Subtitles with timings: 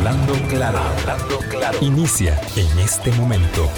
[0.00, 1.78] Hablando claro, hablando claro.
[1.82, 3.68] Inicia en este momento.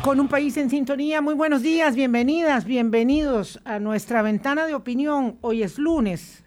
[0.00, 5.38] Con un país en sintonía, muy buenos días, bienvenidas, bienvenidos a nuestra ventana de opinión.
[5.40, 6.44] Hoy es lunes.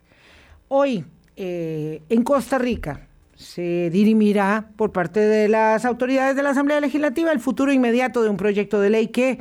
[0.70, 1.04] Hoy,
[1.36, 7.34] eh, en Costa Rica, se dirimirá por parte de las autoridades de la Asamblea Legislativa
[7.34, 9.40] el futuro inmediato de un proyecto de ley que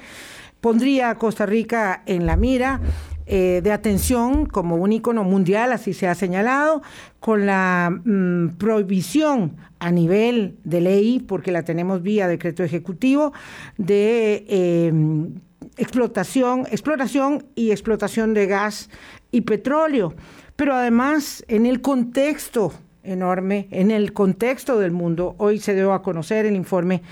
[0.60, 2.80] pondría a Costa Rica en la mira
[3.26, 6.82] eh, de atención como un icono mundial, así se ha señalado,
[7.20, 13.32] con la mm, prohibición a nivel de ley, porque la tenemos vía decreto ejecutivo,
[13.78, 15.34] de em,
[15.76, 18.90] explotación, exploración y explotación de gas
[19.30, 20.14] y petróleo.
[20.56, 26.02] Pero además, en el contexto enorme, en el contexto del mundo, hoy se dio a
[26.02, 27.02] conocer el informe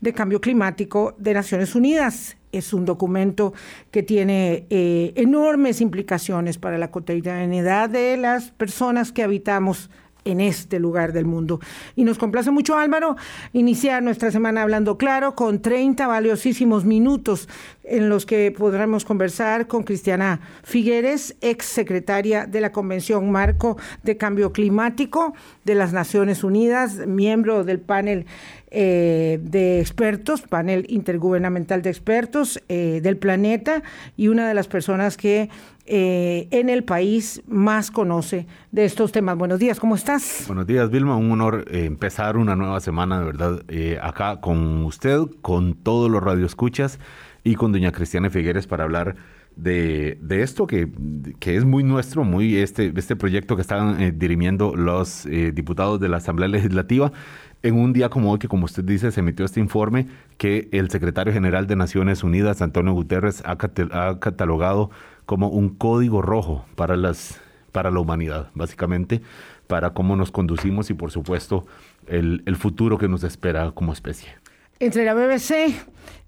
[0.00, 2.36] de cambio climático de Naciones Unidas.
[2.56, 3.52] Es un documento
[3.90, 9.90] que tiene eh, enormes implicaciones para la cotidianidad de las personas que habitamos
[10.26, 11.60] en este lugar del mundo.
[11.94, 13.16] Y nos complace mucho, Álvaro,
[13.52, 17.48] iniciar nuestra semana hablando claro con 30 valiosísimos minutos
[17.84, 24.16] en los que podremos conversar con Cristiana Figueres, ex secretaria de la Convención Marco de
[24.16, 28.26] Cambio Climático de las Naciones Unidas, miembro del panel
[28.78, 33.82] eh, de expertos, panel intergubernamental de expertos eh, del planeta
[34.18, 35.48] y una de las personas que
[35.86, 39.38] eh, en el país más conoce de estos temas.
[39.38, 40.44] Buenos días, ¿cómo estás?
[40.46, 41.16] Buenos días, Vilma.
[41.16, 43.62] Un honor empezar una nueva semana, de verdad,
[44.02, 46.98] acá con usted, con todos los radioescuchas
[47.44, 49.16] y con doña Cristiana Figueres para hablar
[49.56, 50.90] de, de esto que,
[51.38, 56.18] que, es muy nuestro, muy este, este proyecto que están dirimiendo los diputados de la
[56.18, 57.10] Asamblea Legislativa
[57.66, 60.06] en un día como hoy, que como usted dice, se emitió este informe
[60.38, 64.90] que el secretario general de Naciones Unidas, Antonio Guterres, ha, catalogado
[65.26, 67.40] como un código rojo para, las,
[67.72, 69.20] para la humanidad, básicamente,
[69.66, 71.66] para cómo nos conducimos y, por supuesto,
[72.06, 74.28] el, el futuro que nos espera como especie.
[74.78, 75.74] Entre la BBC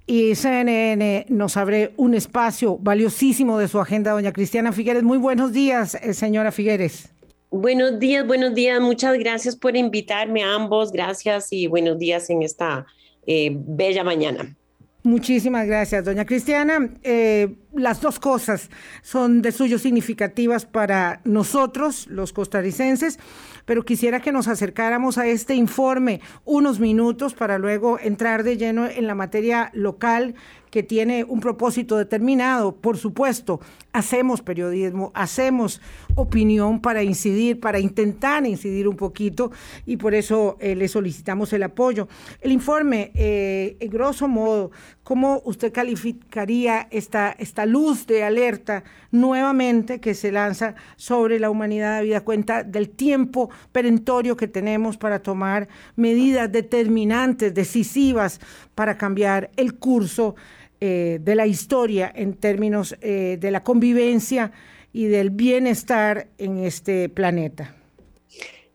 [0.06, 5.04] y CNN nos abre un espacio valiosísimo de su agenda, doña Cristiana Figueres.
[5.04, 7.12] Muy buenos días, eh, señora Figueres.
[7.50, 8.78] Buenos días, buenos días.
[8.78, 10.92] Muchas gracias por invitarme a ambos.
[10.92, 12.86] Gracias y buenos días en esta
[13.26, 14.54] eh, bella mañana.
[15.02, 16.90] Muchísimas gracias, doña Cristiana.
[17.02, 18.68] Eh, las dos cosas
[19.00, 23.18] son de suyo significativas para nosotros, los costarricenses,
[23.64, 28.86] pero quisiera que nos acercáramos a este informe unos minutos para luego entrar de lleno
[28.86, 30.34] en la materia local
[30.70, 32.76] que tiene un propósito determinado.
[32.76, 33.60] Por supuesto,
[33.98, 35.80] hacemos periodismo, hacemos
[36.14, 39.50] opinión para incidir, para intentar incidir un poquito
[39.86, 42.06] y por eso eh, le solicitamos el apoyo.
[42.40, 44.70] El informe, eh, en grosso modo,
[45.02, 52.02] ¿cómo usted calificaría esta, esta luz de alerta nuevamente que se lanza sobre la humanidad
[52.02, 55.66] vida cuenta del tiempo perentorio que tenemos para tomar
[55.96, 58.40] medidas determinantes, decisivas
[58.76, 60.36] para cambiar el curso
[60.80, 64.52] eh, de la historia en términos eh, de la convivencia
[64.92, 67.77] y del bienestar en este planeta.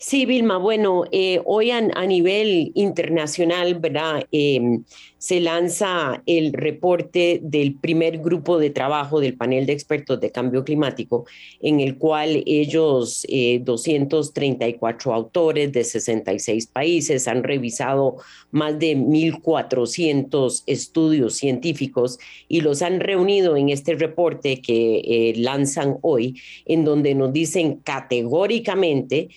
[0.06, 4.28] Sí, Vilma, bueno, eh, hoy a, nivel internacional, ¿verdad?
[4.34, 4.84] Em,
[5.18, 10.66] se lanza el reporte del primer grupo de trabajo del panel de expertos de cambio
[10.66, 11.26] climático,
[11.62, 13.26] en el cual ellos,
[13.62, 18.18] 234 eh, autores de 66 países, han revisado
[18.52, 22.20] más de 1.400 estudios científicos
[22.50, 27.78] y los han reunido en este reporte que eh, lanzan hoy, en donde nos dicen
[27.78, 29.30] categóricamente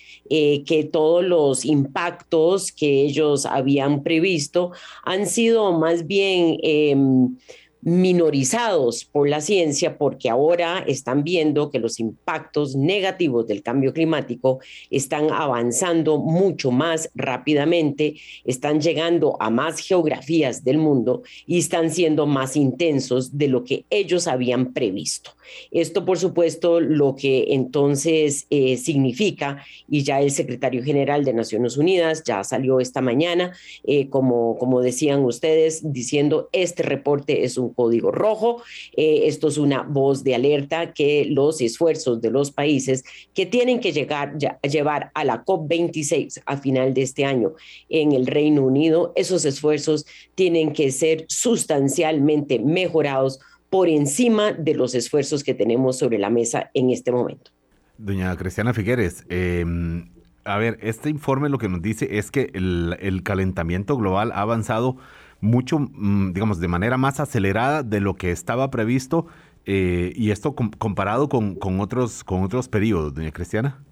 [0.57, 4.71] eh, que todos los impactos que ellos habían previsto
[5.03, 7.37] han sido más bien em,
[7.81, 14.59] minorizados por la ciencia porque ahora están viendo que los impactos negativos del cambio climático
[14.89, 22.25] están avanzando mucho más rápidamente, están llegando a más geografías del mundo y están siendo
[22.25, 25.36] más intensos de lo que ellos habían previsto.
[25.71, 31.77] Esto, por supuesto, lo que entonces eh, significa, y ya el secretario general de Naciones
[31.77, 33.53] Unidas ya salió esta mañana,
[33.83, 38.61] eh, como, como decían ustedes, diciendo este reporte es un código rojo.
[38.95, 43.03] Eh, esto es una voz de alerta que los esfuerzos de los países
[43.33, 47.53] que tienen que llegar, llevar a la COP26 a final de este año
[47.89, 50.05] en el Reino Unido, esos esfuerzos
[50.35, 56.71] tienen que ser sustancialmente mejorados por encima de los esfuerzos que tenemos sobre la mesa
[56.73, 57.51] en este momento.
[57.97, 60.09] Doña Cristiana Figueres, em,
[60.45, 64.97] a ver, este informe lo que nos dice es que el calentamiento global ha avanzado
[65.41, 69.27] mucho, mm, digamos, de manera más acelerada de lo que estaba previsto
[69.65, 73.83] eh, y esto comparado con, con, otros, con otros periodos, doña Cristiana.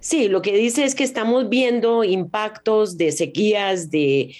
[0.00, 4.34] Sí, lo que dice es que estamos viendo impactos de sequías, de,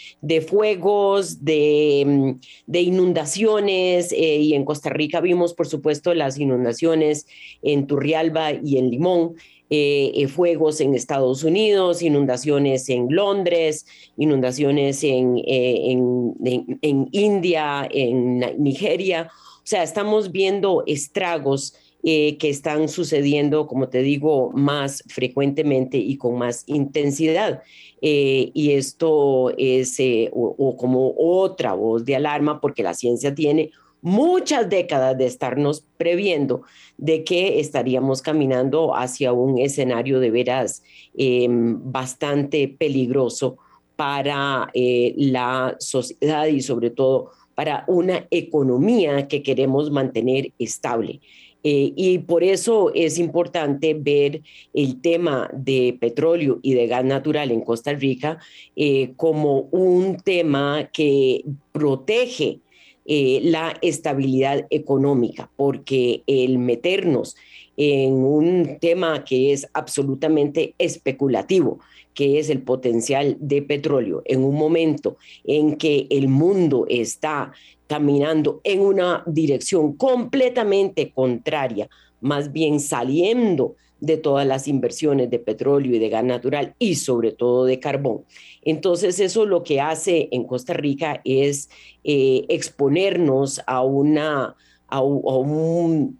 [0.46, 7.26] fuegos, de, mm, inundaciones, eh, y en Costa Rica vimos, por supuesto, las inundaciones
[7.62, 9.34] en Turrialba y en Limón.
[9.68, 13.84] Eh, eh, fuegos en Estados Unidos, inundaciones en Londres,
[14.16, 19.28] inundaciones en, en India, en Nigeria.
[19.32, 21.74] O sea, estamos viendo estragos
[22.08, 27.64] eh, que están sucediendo, como te digo, más frecuentemente y con más intensidad.
[28.00, 33.72] Eh, y esto es eh, o, como otra voz de alarma porque la ciencia tiene
[34.02, 36.62] muchas décadas de estarnos previendo
[36.96, 40.84] de que estaríamos caminando hacia un escenario de veras
[41.16, 43.56] em, bastante peligroso
[43.96, 51.20] para la sociedad y sobre todo para una economía que queremos mantener estable.
[51.68, 54.40] Eh, y por eso es importante ver
[54.72, 58.38] el tema de petróleo y de gas natural en Costa Rica
[58.76, 62.60] eh, como un tema que protege
[63.04, 67.34] eh, la estabilidad económica, porque el meternos
[67.76, 71.80] en un tema que es absolutamente especulativo,
[72.16, 77.52] que es el potencial de petróleo, en un momento en que el mundo está
[77.86, 81.90] caminando en una dirección completamente contraria,
[82.22, 87.32] más bien saliendo de todas las inversiones de petróleo y de gas natural y sobre
[87.32, 88.24] todo de carbón.
[88.62, 91.68] Entonces eso lo que hace en Costa Rica es
[92.02, 94.56] eh, exponernos a una,
[94.88, 96.10] a, una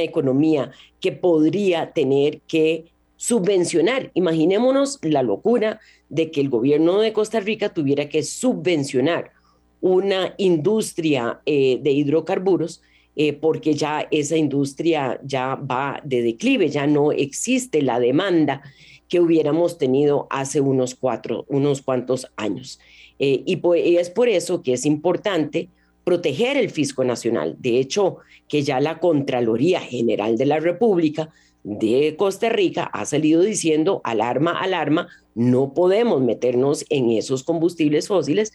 [0.00, 0.70] economía
[1.00, 4.10] que podría tener que subvencionar.
[4.14, 9.32] Imaginémonos la locura de que el gobierno de Costa Rica tuviera que subvencionar
[9.80, 12.82] una industria eh, de hidrocarburos,
[13.14, 18.62] eh, porque ya esa industria ya va de declive, ya no existe la demanda
[19.08, 22.80] que hubiéramos tenido hace unos, cuatro, unos cuantos años.
[23.18, 25.70] Eh, y, y es por eso que es importante
[26.04, 27.56] proteger el fisco nacional.
[27.58, 31.30] De hecho, que ya la Contraloría General de la República
[31.66, 38.52] de Costa Rica ha salido diciendo, alarma, alarma, no podemos meternos en esos combustibles fósiles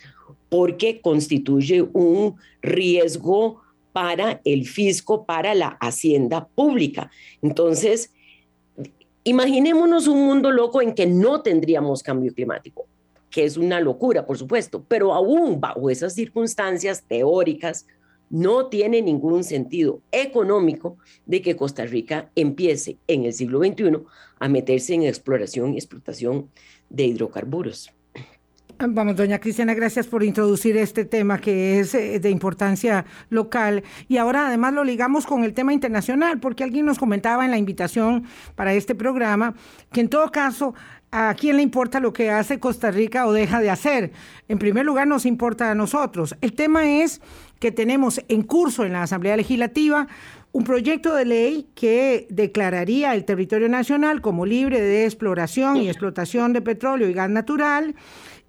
[0.47, 3.59] porque constituye un riesgo
[3.91, 7.11] para el fisco, para la hacienda pública.
[7.41, 8.13] Entonces,
[9.25, 12.85] imaginémonos un mundo loco en que no tendríamos cambio climático,
[13.29, 17.85] que es una locura, por supuesto, pero aún bajo esas circunstancias teóricas,
[18.31, 23.99] no tiene ningún sentido económico de que Costa Rica empiece en el siglo XXI
[24.39, 26.49] a meterse en exploración y explotación
[26.89, 27.91] de hidrocarburos.
[28.79, 33.83] Vamos, doña Cristiana, gracias por introducir este tema que es eh, de importancia local.
[34.07, 37.59] Y ahora además lo ligamos con el tema internacional, porque alguien nos comentaba en la
[37.59, 38.23] invitación
[38.55, 39.53] para este programa
[39.91, 40.73] que en todo caso,
[41.11, 44.13] ¿a quién le importa lo que hace Costa Rica o deja de hacer?
[44.47, 46.35] En primer lugar, nos importa a nosotros.
[46.41, 47.21] El tema es
[47.61, 50.07] que tenemos en curso en la Asamblea Legislativa
[50.51, 56.53] un proyecto de ley que declararía el territorio nacional como libre de exploración y explotación
[56.53, 57.95] de petróleo y gas natural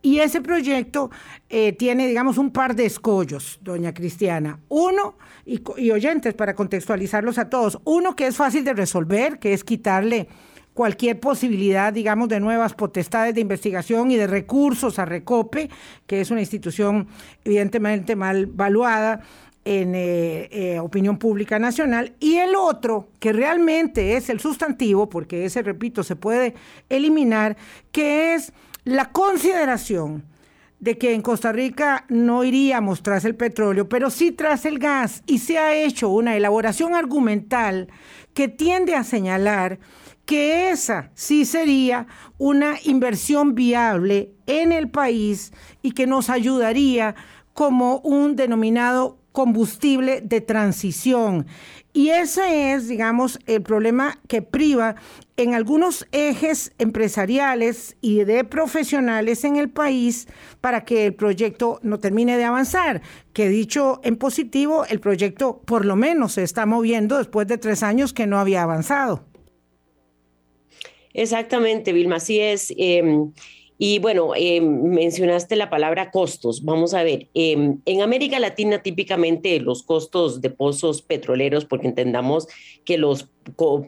[0.00, 1.10] y ese proyecto
[1.50, 4.58] eh, tiene, digamos, un par de escollos, doña Cristiana.
[4.68, 9.52] Uno, y, y, oyentes, para contextualizarlos a todos, uno que es fácil de resolver, que
[9.52, 10.26] es quitarle
[10.74, 15.68] cualquier posibilidad, digamos, de nuevas potestades de investigación y de recursos a Recope,
[16.06, 17.08] que es una institución
[17.44, 19.20] evidentemente mal valuada
[19.64, 25.44] en eh, eh, opinión pública nacional, y el otro, que realmente es el sustantivo, porque
[25.44, 26.54] ese, repito, se puede
[26.88, 27.56] eliminar,
[27.92, 28.52] que es
[28.84, 30.24] la consideración
[30.80, 35.22] de que en Costa Rica no iríamos tras el petróleo, pero sí tras el gas,
[35.26, 37.88] y se ha hecho una elaboración argumental
[38.34, 39.78] que tiende a señalar
[40.32, 42.06] que esa sí sería
[42.38, 47.14] una inversión viable en el país y que nos ayudaría
[47.52, 51.46] como un denominado combustible de transición.
[51.92, 54.94] Y ese es, digamos, el problema que priva
[55.36, 60.28] en algunos ejes empresariales y de profesionales en el país
[60.62, 63.02] para que el proyecto no termine de avanzar.
[63.34, 67.82] Que dicho en positivo, el proyecto por lo menos se está moviendo después de tres
[67.82, 69.30] años que no había avanzado.
[71.14, 72.72] Exactamente, Vilma, así es.
[72.76, 73.32] Em,
[73.78, 76.64] y bueno, em, mencionaste la palabra costos.
[76.64, 82.46] Vamos a ver, em, en América Latina típicamente los costos de pozos petroleros, porque entendamos
[82.84, 83.28] que los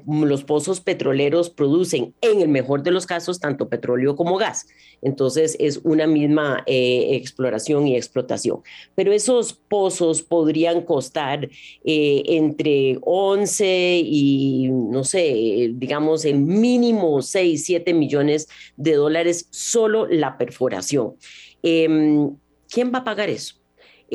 [0.07, 4.67] los pozos petroleros producen, en el mejor de los casos, tanto petróleo como gas.
[5.03, 8.61] Entonces es una misma eh, exploración y explotación.
[8.95, 11.49] Pero esos pozos podrían costar
[11.85, 20.07] eh, entre 11 y, no sé, digamos, el mínimo 6, 7 millones de dólares solo
[20.07, 21.15] la perforación.
[21.63, 22.37] Em,
[22.69, 23.64] ¿Quién va a pagar eso?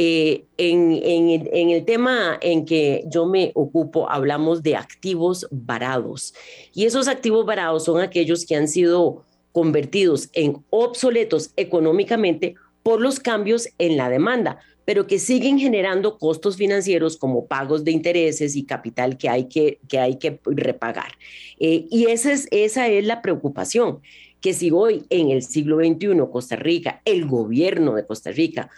[0.01, 6.33] Eh, en, en, el tema en que yo me ocupo, hablamos de activos varados.
[6.73, 13.19] Y esos activos varados son aquellos que han sido convertidos en obsoletos económicamente por los
[13.19, 18.63] cambios en la demanda, pero que siguen generando costos financieros como pagos de intereses y
[18.63, 21.11] capital que hay que, que, hay que repagar.
[21.59, 23.99] Eh, y esa es, esa es la preocupación,
[24.39, 28.69] que si hoy en el siglo XXI Costa Rica, el gobierno de Costa Rica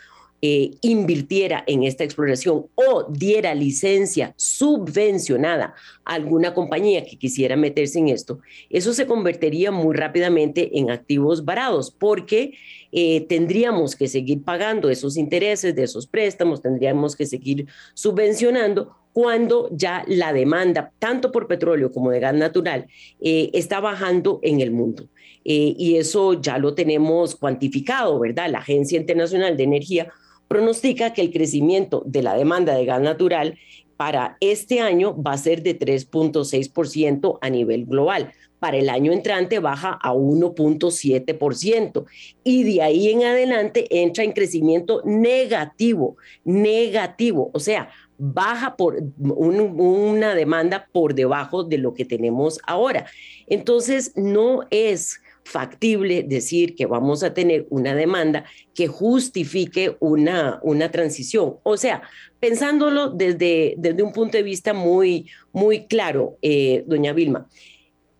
[0.43, 8.00] eh, invirtiera en esta exploración o diera licencia subvencionada a alguna compañía que quisiera meterse
[8.00, 8.39] en esto,
[8.71, 12.53] eso se convertiría muy rápidamente en activos varados porque
[12.91, 19.69] eh, tendríamos que seguir pagando esos intereses de esos préstamos, tendríamos que seguir subvencionando cuando
[19.71, 22.88] ya la demanda, tanto por petróleo como de gas natural,
[23.21, 25.07] eh, está bajando en el mundo.
[25.43, 28.50] y eso ya lo tenemos cuantificado, ¿verdad?
[28.51, 30.12] La Agencia Internacional de Energía
[30.51, 33.58] pronostica que el crecimiento de la demanda de gas natural
[33.96, 38.34] para este año va a ser de 3.6% a nivel global.
[38.60, 42.03] Para el año entrante baja a 1.7%
[42.43, 50.36] y de ahí en adelante entra en crecimiento negativo, negativo, o sea, baja por una
[50.36, 53.05] demanda por debajo de lo que tenemos ahora.
[53.48, 60.89] Entonces, no es factible decir que vamos a tener una demanda que justifique una, una
[60.89, 61.58] transición.
[61.63, 62.03] O sea,
[62.39, 67.48] pensándolo desde, desde un punto de vista muy, muy claro, eh, doña Vilma,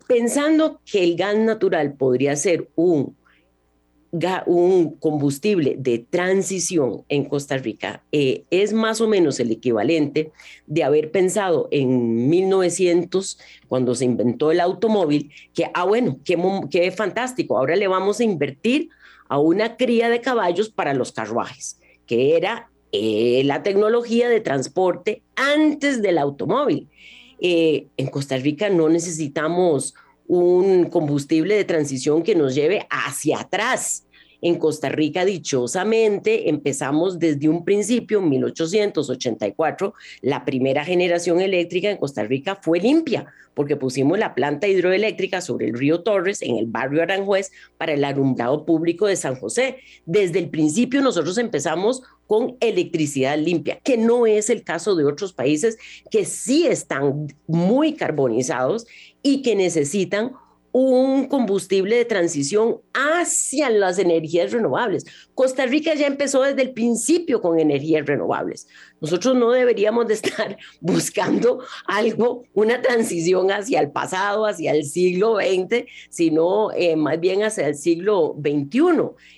[0.08, 3.16] pensando que el gas natural podría ser un
[4.46, 10.32] un combustible de transición en Costa Rica eh, es más o menos el equivalente
[10.68, 13.40] de haber pensado en 1900,
[13.70, 16.38] cuando se inventó el automóvil, que, ah, bueno, qué,
[16.70, 18.90] qué fantástico, ahora le vamos a invertir
[19.30, 25.22] a una cría de caballos para los carruajes, que era eh, la tecnología de transporte
[25.38, 26.90] antes del automóvil.
[27.40, 29.96] Eh, en Costa Rica no necesitamos
[30.32, 34.06] un combustible de transición que nos lleve hacia atrás.
[34.42, 41.98] En Costa Rica, dichosamente, empezamos desde un principio, en 1884, la primera generación eléctrica en
[41.98, 46.66] Costa Rica fue limpia, porque pusimos la planta hidroeléctrica sobre el río Torres, en el
[46.66, 49.78] barrio Aranjuez, para el alumbrado público de San José.
[50.06, 55.34] Desde el principio nosotros empezamos con electricidad limpia, que no es el caso de otros
[55.34, 55.78] países
[56.10, 58.88] que sí están muy carbonizados
[59.22, 60.32] y que necesitan
[60.72, 65.06] un combustible de transición hacia las energías renovables.
[65.36, 68.68] Costa Rica ya empezó desde el principio con energías renovables.
[69.02, 75.38] Nosotros no deberíamos de estar buscando algo, una transición hacia el pasado, hacia el siglo
[75.38, 78.82] XX, sino eh, más bien hacia el siglo XXI.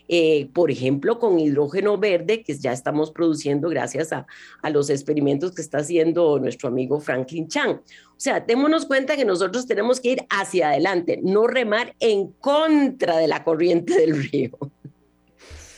[0.10, 4.28] Eh, por ejemplo, con hidrógeno verde, que ya estamos produciendo gracias a,
[4.70, 7.78] los experimentos que está haciendo nuestro amigo Franklin Chang.
[7.78, 13.18] O sea, démonos cuenta que nosotros tenemos que ir hacia adelante, no remar en contra
[13.18, 14.52] de la corriente del río.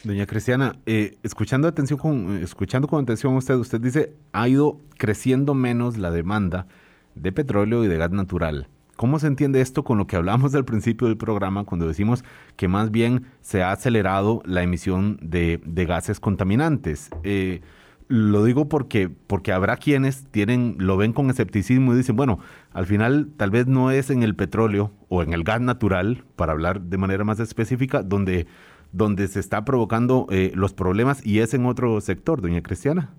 [0.05, 4.79] Doña Cristiana, eh, escuchando, atención con, escuchando con atención a usted, usted dice, ha ido
[4.97, 6.67] creciendo menos la demanda
[7.15, 8.67] de petróleo y de gas natural.
[8.95, 12.23] ¿Cómo se entiende esto con lo que hablamos al principio del programa cuando decimos
[12.55, 17.09] que más bien se ha acelerado la emisión de, gases contaminantes?
[17.23, 17.61] Eh,
[18.07, 22.39] lo digo porque, porque habrá quienes tienen, lo ven con escepticismo y dicen, bueno,
[22.71, 26.51] al final tal vez no es en el petróleo o en el gas natural, para
[26.51, 28.45] hablar de manera más específica, donde
[28.91, 33.13] donde se está provocando eh, los problemas y es en otro sector, doña Cristiana.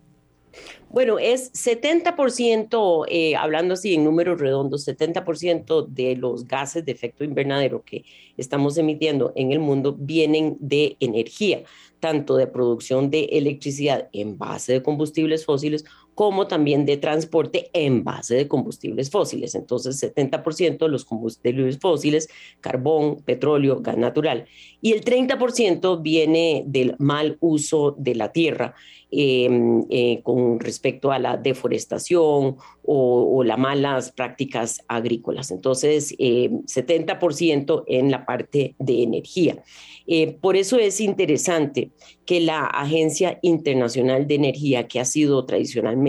[0.89, 7.25] Bueno, es 70%, eh, hablando así en números redondos, 70% de los gases de efecto
[7.25, 8.05] invernadero que
[8.37, 11.65] estamos emitiendo en el mundo vienen de energía,
[12.01, 15.85] tanto de producción de electricidad en base de combustibles fósiles
[16.17, 19.55] como también de transporte en base de combustibles fósiles.
[19.55, 22.31] Entonces, 70% de los combustibles fósiles,
[22.63, 24.47] carbón, petróleo, gas natural.
[24.81, 28.75] Y el 30% viene del mal uso de la tierra
[29.11, 35.51] em, eh, con respecto a la deforestación o, las malas prácticas agrícolas.
[35.51, 39.63] Entonces, 70% eh, en la parte de energía.
[40.07, 41.91] Eh, por eso es interesante
[42.25, 46.06] que la Agencia Internacional de Energía, que ha sido tradicionalmente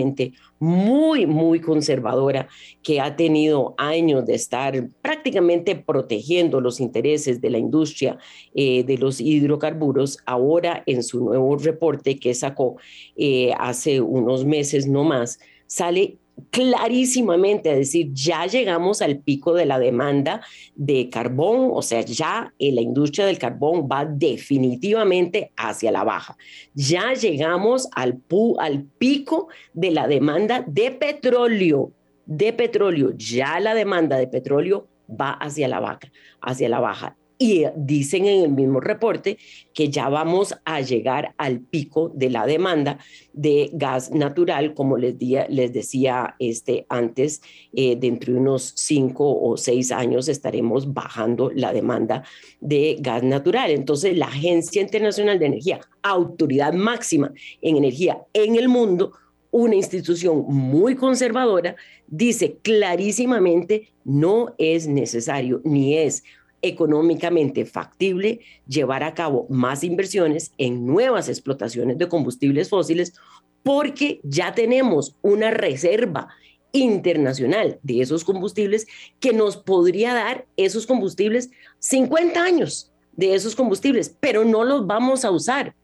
[0.58, 2.48] muy, muy conservadora,
[2.82, 8.18] que ha tenido años de estar prácticamente protegiendo los intereses de la industria
[8.54, 12.76] eh, de los hidrocarburos, ahora en su nuevo reporte que sacó
[13.16, 16.18] eh, hace unos meses no más, sale
[16.50, 20.40] clarísimamente a decir, ya llegamos al pico de la demanda
[20.74, 26.36] de carbón, o sea, ya la industria del carbón va definitivamente hacia la baja.
[26.74, 28.22] Ya llegamos al,
[28.58, 31.92] al pico de la demanda de petróleo,
[32.26, 37.64] de petróleo, ya la demanda de petróleo va hacia la vaca, hacia la baja y
[37.76, 39.38] dicen en el mismo reporte
[39.72, 42.98] que ya vamos a llegar al pico de la demanda
[43.32, 45.14] de gas natural, como les,
[45.48, 47.40] les decía este, antes,
[47.72, 52.24] eh, dentro de unos cinco o seis años estaremos bajando la demanda
[52.60, 53.70] de gas natural.
[53.70, 59.12] Entonces, la Agencia Internacional de Energía, autoridad máxima en energía en el mundo,
[59.50, 61.76] una institución muy conservadora,
[62.06, 66.24] dice clarísimamente no es necesario ni es
[66.62, 73.14] económicamente factible llevar a cabo más inversiones en nuevas explotaciones de combustibles fósiles
[73.62, 76.28] porque ya tenemos una reserva
[76.72, 78.86] internacional de esos combustibles
[79.20, 85.24] que nos podría dar esos combustibles 50 años de esos combustibles, pero no los vamos
[85.24, 85.74] a usar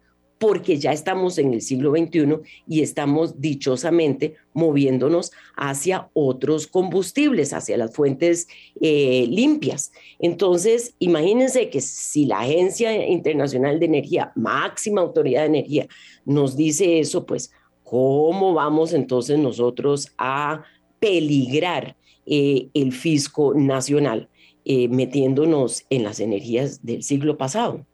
[0.44, 2.36] porque ya estamos en el siglo XXI
[2.68, 8.46] y estamos dichosamente moviéndonos hacia otros combustibles, hacia las fuentes
[8.78, 9.90] eh, limpias.
[10.18, 15.88] Entonces, imagínense que si la Agencia Internacional de Energía, máxima autoridad de energía,
[16.26, 17.50] nos dice eso, pues,
[17.82, 20.62] ¿cómo vamos entonces nosotros a
[21.00, 21.96] peligrar
[22.26, 24.28] eh, el fisco nacional
[24.66, 27.86] eh, metiéndonos en las energías del siglo pasado?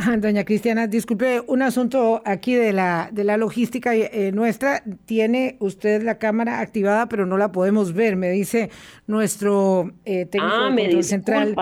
[0.18, 4.82] Doña Cristiana, disculpe, un asunto aquí de la, de la logística eh, nuestra.
[5.04, 8.70] Tiene usted la cámara activada, pero no la podemos ver, me dice
[9.06, 11.54] nuestro eh, técnico ah, central.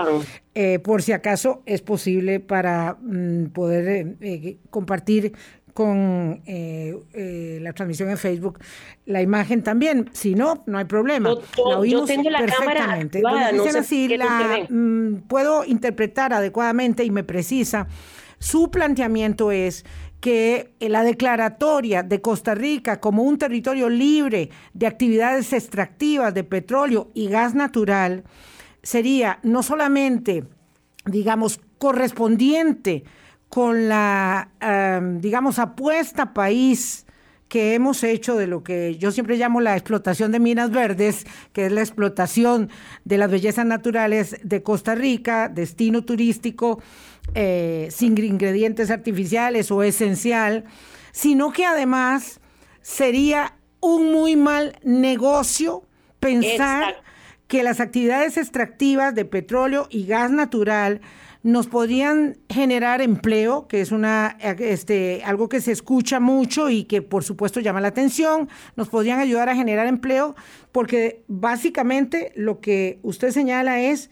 [0.55, 5.33] Eh, por si acaso es posible para mm, poder eh, compartir
[5.73, 8.59] con la transmisión en Facebook
[9.05, 10.09] la imagen también.
[10.11, 11.29] Si no, no hay problema.
[11.29, 13.21] la oímos tengo la perfectamente.
[13.21, 17.87] Cámara activada, si la mm, puedo interpretar adecuadamente y me precisa.
[18.39, 19.85] Su planteamiento es
[20.19, 27.09] que la declaratoria de Costa Rica como un territorio libre de actividades extractivas de petróleo
[27.13, 28.23] y gas natural
[28.83, 30.45] sería no solamente,
[31.05, 33.03] digamos, correspondiente
[33.49, 34.49] con la,
[35.19, 37.05] digamos, apuesta país
[37.47, 41.65] que hemos hecho de lo que yo siempre llamo la explotación de minas verdes, que
[41.65, 42.69] es la explotación
[43.05, 46.79] de las bellezas naturales de Costa Rica, destino turístico
[47.35, 50.65] eh, sin ingredientes artificiales o esencial,
[51.11, 52.39] sino que además
[52.81, 55.83] sería un muy mal negocio
[56.19, 57.01] pensar
[57.47, 61.01] que las actividades extractivas de petróleo y gas natural
[61.41, 67.01] nos podrían generar empleo, que es una este algo que se escucha mucho y que
[67.01, 70.35] por supuesto llama la atención, nos podrían ayudar a generar empleo,
[70.71, 74.09] porque básicamente lo que usted señala es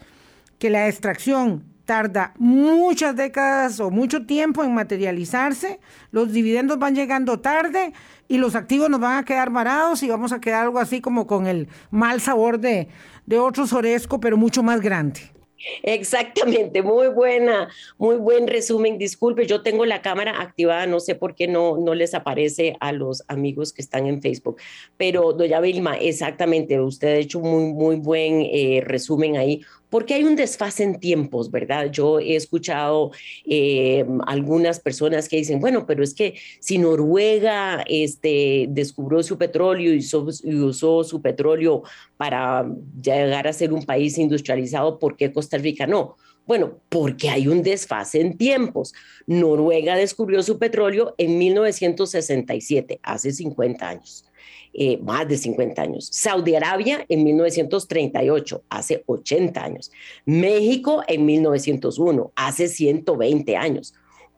[0.58, 5.80] que la extracción tarda muchas décadas o mucho tiempo en materializarse,
[6.12, 7.94] los dividendos van llegando tarde
[8.28, 11.26] y los activos nos van a quedar varados y vamos a quedar algo así como
[11.26, 12.90] con el mal sabor de,
[13.26, 15.22] de otro Soresco, pero mucho más grande.
[15.82, 18.98] Exactamente, muy buena, muy buen resumen.
[18.98, 22.92] Disculpe, yo tengo la cámara activada, no sé por qué no, no les aparece a
[22.92, 24.58] los amigos que están en Facebook,
[24.98, 30.24] pero doña Vilma, exactamente, usted ha hecho muy, muy buen eh, resumen ahí porque hay
[30.24, 31.92] un desfase en tiempos, ¿verdad?
[31.92, 33.12] Yo he escuchado
[33.46, 39.94] eh, algunas personas que dicen, bueno, pero es que si Noruega este, descubrió su petróleo
[39.94, 41.84] y usó, su petróleo
[42.18, 42.70] para
[43.02, 46.18] llegar a ser un país industrializado, ¿por qué Costa Rica no?
[46.46, 48.94] Bueno, porque hay un desfase en tiempos.
[49.26, 54.26] Noruega descubrió su petróleo en 1967, hace 50 años.
[54.80, 56.08] Eh, más de 50 años.
[56.12, 59.92] Saudi Arabia en 1938, hace 80 años.
[60.24, 63.96] México en 1901, hace 120 años.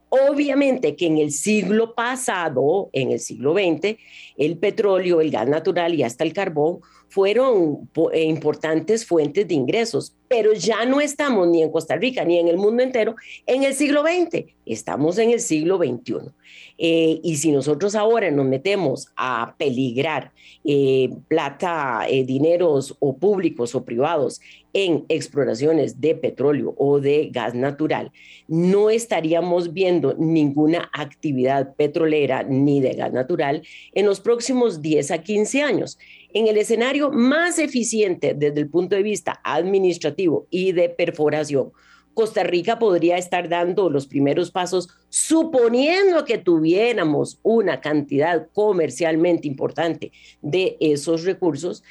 [0.07, 3.97] Obviamente que en el siglo pasado, en el siglo XX,
[4.37, 10.15] el petróleo, el gas natural y hasta el carbón fueron eh, importantes fuentes de ingresos,
[10.27, 13.15] pero ya no estamos ni en Costa Rica ni en el mundo entero
[13.47, 16.29] en el siglo XX, estamos en el siglo XXI.
[16.77, 20.31] Eh, y si nosotros ahora nos metemos a peligrar
[20.63, 24.39] eh, plata, dineros o públicos o privados
[24.71, 28.11] en exploraciones de petróleo o de gas natural,
[28.47, 35.23] no estaríamos viendo ninguna actividad petrolera ni de gas natural en los próximos 10 a
[35.23, 35.97] 15 años
[36.33, 41.71] en el escenario más eficiente desde el punto de vista administrativo y de perforación,
[42.19, 50.11] Costa Rica podría estar dando los primeros pasos suponiendo que tuviéramos una cantidad comercialmente importante
[50.41, 51.81] de esos recursos,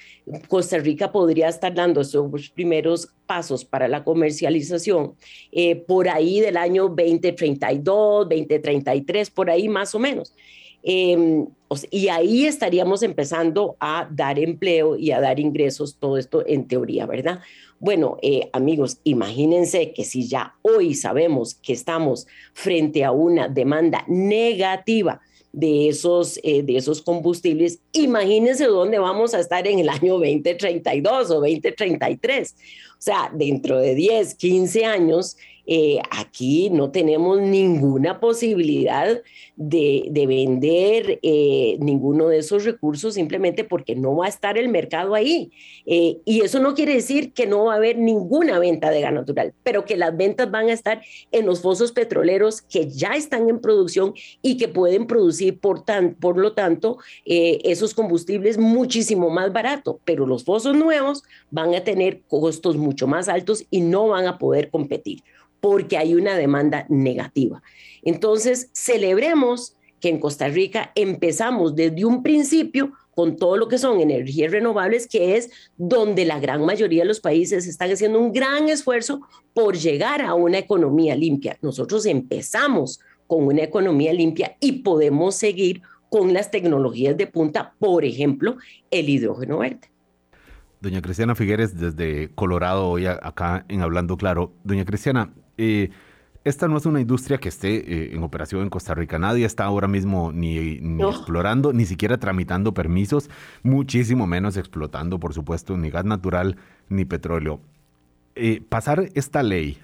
[0.49, 5.15] Costa Rica podría estar dando esos primeros pasos para la comercialización
[5.51, 10.35] eh, por ahí del año 2032, 2033, por ahí más o menos.
[10.91, 11.47] Em,
[11.91, 17.05] y ahí estaríamos empezando a dar empleo y a dar ingresos, todo esto en teoría,
[17.05, 17.41] ¿verdad?
[17.79, 24.03] Bueno, eh, amigos, imagínense que si ya hoy sabemos que estamos frente a una demanda
[24.09, 25.21] negativa
[25.53, 31.31] de esos, eh, de esos combustibles, imagínense dónde vamos a estar en el año 2032
[31.31, 32.55] o 2033.
[32.99, 35.37] O sea, dentro de 10, 15 años,
[35.71, 39.21] eh, aquí no tenemos ninguna posibilidad
[39.55, 45.15] de, vender eh, ninguno de esos recursos simplemente porque no va a estar el mercado
[45.15, 45.51] ahí.
[45.85, 49.13] Eh, y eso no quiere decir que no va a haber ninguna venta de gas
[49.13, 53.51] natural, pero que las ventas van a estar en los pozos petroleros que ya están
[53.51, 59.53] en producción y que pueden producir, por, tan, por lo tanto, esos combustibles muchísimo más
[59.53, 64.27] barato, pero los pozos nuevos van a tener costos mucho más altos y no van
[64.27, 65.23] a poder competir
[65.61, 67.63] porque hay una demanda negativa.
[68.03, 74.01] Entonces, celebremos que en Costa Rica empezamos desde un principio con todo lo que son
[74.01, 78.69] energías renovables, que es donde la gran mayoría de los países están haciendo un gran
[78.69, 79.21] esfuerzo
[79.53, 81.59] por llegar a una economía limpia.
[81.61, 88.05] Nosotros empezamos con una economía limpia y podemos seguir con las tecnologías de punta, por
[88.05, 88.57] ejemplo,
[88.91, 89.91] el hidrógeno verde.
[90.81, 94.53] Doña Cristiana Figueres, desde Colorado, hoy acá en Hablando Claro.
[94.63, 95.91] Doña Cristiana, eh,
[96.45, 99.19] esta no es una industria que esté eh, en operación en Costa Rica.
[99.19, 103.29] Nadie está ahora mismo ni, explorando, ni siquiera tramitando permisos,
[103.63, 106.57] muchísimo menos explotando, por supuesto, ni gas natural
[106.89, 107.61] ni petróleo.
[108.37, 109.79] Eh, pasar esta ley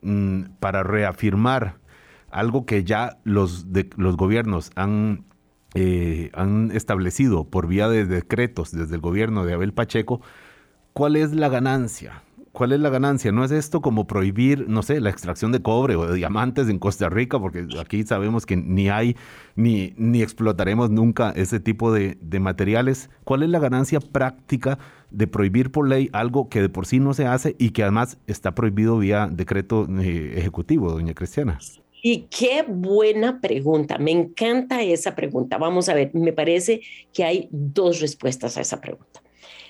[0.00, 1.76] mm, para reafirmar
[2.30, 5.24] algo que ya los, los gobiernos han,
[6.34, 10.20] han establecido por vía de decretos desde el gobierno de Abel Pacheco,
[10.92, 12.22] ¿cuál es la ganancia?
[12.58, 13.30] ¿Cuál es la ganancia?
[13.30, 16.80] ¿No es esto como prohibir, no sé, la extracción de cobre o de diamantes en
[16.80, 17.38] Costa Rica?
[17.38, 19.16] Porque aquí sabemos que ni hay,
[19.54, 23.10] ni, ni explotaremos nunca ese tipo de, materiales.
[23.22, 24.80] ¿Cuál es la ganancia práctica
[25.12, 28.18] de prohibir por ley algo que de por sí no se hace y que además
[28.26, 31.60] está prohibido vía decreto eh, ejecutivo, doña Cristiana?
[32.02, 35.58] Y qué buena pregunta, me encanta esa pregunta.
[35.58, 36.80] Vamos a ver, me parece
[37.12, 39.22] que hay dos respuestas a esa pregunta.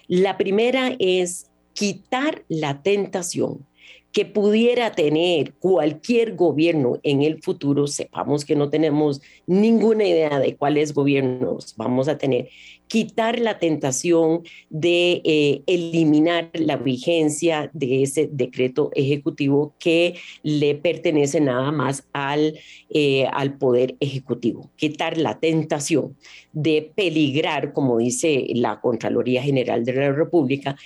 [0.07, 3.67] La primera es quitar la tentación
[4.13, 10.57] que pudiera tener cualquier gobierno en el futuro, sepamos que no tenemos ninguna idea de
[10.57, 12.49] cuáles gobiernos vamos a tener,
[12.89, 21.41] quitar la tentación de eh, eliminar la vigencia de ese decreto ejecutivo que le pertenece
[21.41, 22.59] nada más al,
[22.91, 26.17] eh, al Poder Ejecutivo, quitar la tentación
[26.53, 30.77] de peligrar, como dice la Contraloría General de la República,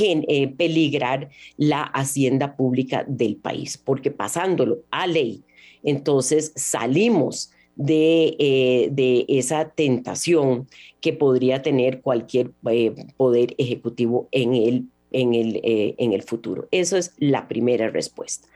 [0.00, 5.42] eh, peligrar la hacienda pública del país, porque pasándolo a ley,
[5.82, 7.52] entonces salimos
[7.88, 10.68] eh, de, esa tentación
[11.00, 16.68] que podría tener cualquier eh, poder ejecutivo en el, en, el, eh, en el futuro.
[16.70, 18.48] Eso es la primera respuesta.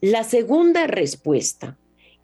[0.00, 1.76] La segunda respuesta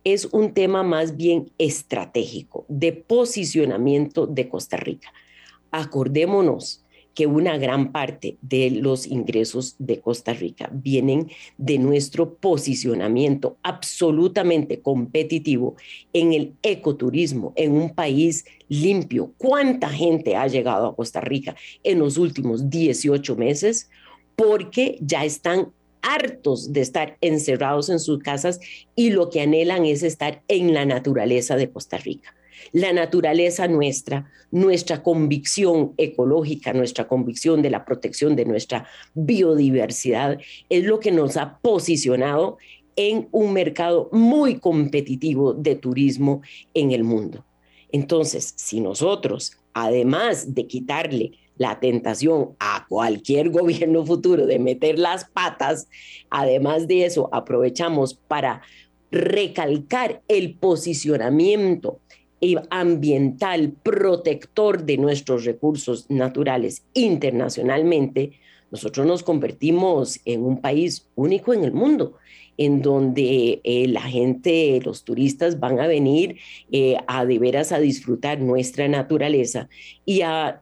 [0.04, 5.12] es un tema más bien estratégico, de posicionamiento de Costa Rica.
[5.72, 6.84] Acordémonos
[7.16, 14.82] que una gran parte de los ingresos de Costa Rica vienen de nuestro posicionamiento absolutamente
[14.82, 15.76] competitivo
[16.12, 19.32] en el ecoturismo, en un país limpio.
[19.38, 23.88] ¿Cuánta gente ha llegado a Costa Rica en los últimos 18 meses?
[24.36, 28.60] Porque ya están hartos de estar encerrados en sus casas
[28.94, 32.35] y lo que anhelan es estar en la naturaleza de Costa Rica
[32.72, 40.38] la naturaleza nuestra, nuestra convicción ecológica, nuestra convicción de la protección de nuestra biodiversidad,
[40.68, 42.58] es lo que nos ha posicionado
[42.96, 46.42] en un mercado muy competitivo de turismo
[46.74, 47.44] en el mundo.
[47.92, 55.24] Entonces, si nosotros, además de quitarle la tentación a cualquier gobierno futuro de meter las
[55.26, 55.88] patas,
[56.30, 58.62] además de eso, aprovechamos para
[59.10, 62.00] recalcar el posicionamiento
[62.70, 68.32] ambiental protector de nuestros recursos naturales internacionalmente,
[68.70, 72.14] nosotros nos convertimos en un país único en el mundo
[72.58, 76.38] en donde eh, la gente, los turistas van a venir
[76.70, 79.68] eh, a de veras a disfrutar nuestra naturaleza
[80.04, 80.58] y a,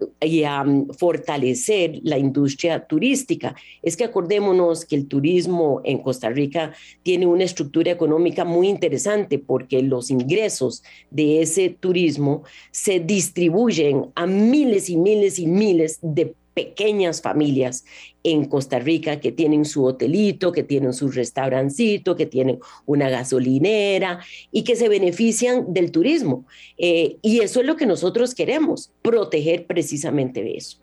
[0.65, 3.55] mm, fortalecer la industria turística.
[3.83, 9.39] Es que acordémonos que el turismo en Costa Rica tiene una estructura económica muy interesante
[9.39, 16.35] porque los ingresos de ese turismo se distribuyen a miles y miles y miles de
[16.55, 17.85] pequeñas familias
[18.23, 24.21] en Costa Rica que tienen su hotelito, que tienen su restaurancito, que tienen una gasolinera
[24.51, 26.47] y que se benefician del turismo.
[26.79, 30.79] Eh, y eso es lo que nosotros queremos, proteger precisamente de eso.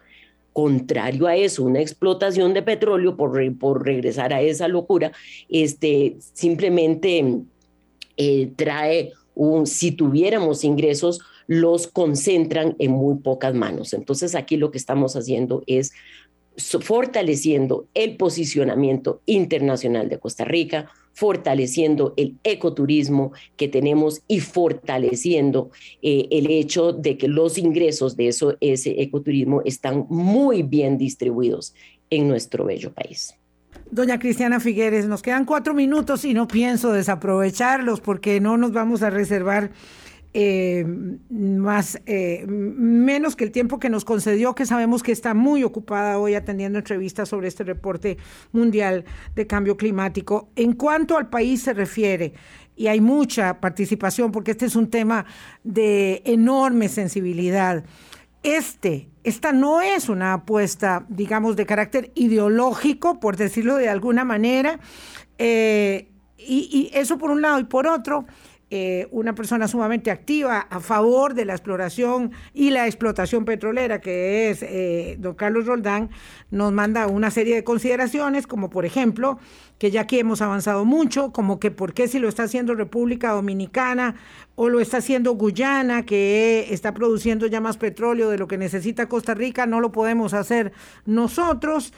[0.54, 5.14] Contrario a eso, una explotación de petróleo, por, por regresar a esa locura,
[5.50, 7.38] este, simplemente
[8.18, 13.94] eh, trae un, si tuviéramos ingresos, los concentran en muy pocas manos.
[13.94, 15.94] Entonces aquí lo que estamos haciendo es
[16.58, 26.28] fortaleciendo el posicionamiento internacional de Costa Rica, fortaleciendo el ecoturismo que tenemos y fortaleciendo eh,
[26.32, 31.74] el hecho de que los ingresos de eso, ese ecoturismo están muy bien distribuidos
[32.10, 33.34] en nuestro bello país.
[33.90, 39.04] Doña Cristiana Figueres, nos quedan cuatro minutos y no pienso desaprovecharlos porque no nos vamos
[39.04, 39.72] a reservar
[40.34, 40.86] eh,
[41.30, 46.18] más eh, menos que el tiempo que nos concedió, que sabemos que está muy ocupada
[46.20, 48.18] hoy atendiendo entrevistas sobre este reporte
[48.52, 49.04] mundial
[49.36, 50.50] de cambio climático.
[50.56, 52.34] En cuanto al país se refiere,
[52.76, 55.26] y hay mucha participación porque este es un tema
[55.64, 57.84] de enorme sensibilidad.
[58.42, 64.80] Este, esta no es una apuesta, digamos, de carácter ideológico, por decirlo de alguna manera,
[65.38, 68.26] eh, y, y eso por un lado, y por otro,
[68.74, 74.50] eh, una persona sumamente activa a favor de la exploración y la explotación petrolera, que
[74.50, 76.10] es eh, don Carlos Roldán,
[76.52, 79.40] nos manda una serie de consideraciones, como por ejemplo,
[79.78, 83.32] que ya aquí hemos avanzado mucho, como que por qué si lo está haciendo República
[83.32, 84.16] Dominicana
[84.56, 89.10] o lo está haciendo Guyana, que está produciendo ya más petróleo de lo que necesita
[89.10, 90.72] Costa Rica, no lo podemos hacer
[91.06, 91.92] nosotros.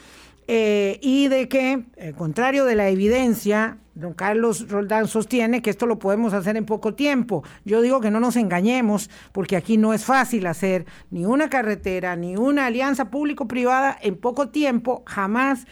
[0.48, 1.84] Eh, y de que,
[2.18, 6.94] contrario de la evidencia, don Carlos Roldán sostiene que esto lo podemos hacer en poco
[6.94, 7.44] tiempo.
[7.64, 12.16] Yo digo que no nos engañemos, porque aquí no es fácil hacer ni una carretera,
[12.16, 15.66] ni una alianza público-privada en poco tiempo, jamás.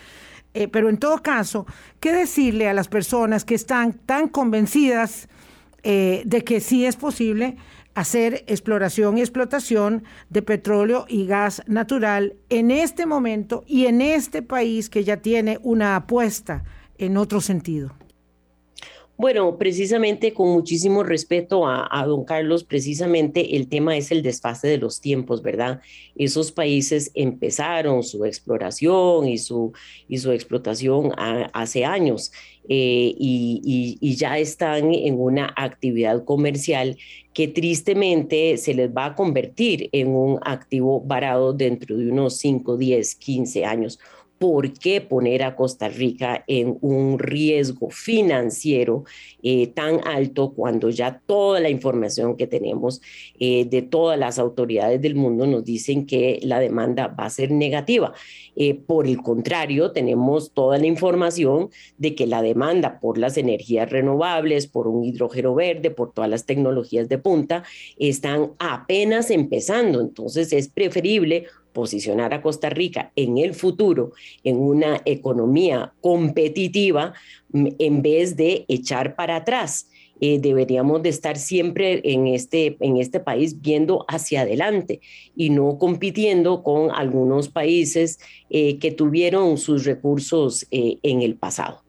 [0.55, 1.67] Eh, pero en todo caso,
[1.99, 5.29] ¿qué decirle a las personas que están tan convencidas
[5.83, 7.57] eh, de que sí es posible?
[7.95, 14.41] hacer exploración y explotación de petróleo y gas natural en este momento y en este
[14.41, 16.65] país que ya tiene una apuesta
[16.97, 17.93] en otro sentido.
[19.23, 24.79] Bueno, precisamente con muchísimo respeto a, don Carlos, precisamente el tema es el desfase de
[24.79, 25.81] los tiempos, ¿verdad?
[26.17, 29.75] Esos países empezaron su exploración y su,
[30.09, 32.33] y su explotación hace años
[32.69, 36.99] eh, y, y ya están en una actividad comercial
[37.33, 42.77] que tristemente se les va a convertir en un activo varado dentro de unos 5,
[42.77, 44.01] 10, 15 años
[44.43, 49.05] ¿por qué poner a Costa Rica en un riesgo financiero
[49.41, 53.01] eh, tan alto cuando ya toda la información que tenemos
[53.39, 57.53] eh, de todas las autoridades del mundo nos dicen que la demanda va a ser
[57.53, 58.15] negativa?
[58.57, 63.91] Eh, por el contrario, tenemos toda la información de que la demanda por las energías
[63.91, 67.63] renovables, por un hidrógeno verde, por todas las tecnologías de punta,
[67.97, 70.01] están apenas empezando.
[70.01, 74.13] Entonces es preferible posicionar a Costa Rica en el futuro
[74.45, 77.15] en una economía competitiva
[77.53, 79.89] en vez de echar para atrás.
[80.25, 85.01] Eh, deberíamos de estar siempre en este, en este país viendo hacia adelante
[85.35, 91.83] y no compitiendo con algunos países eh, que tuvieron sus recursos eh, en el pasado.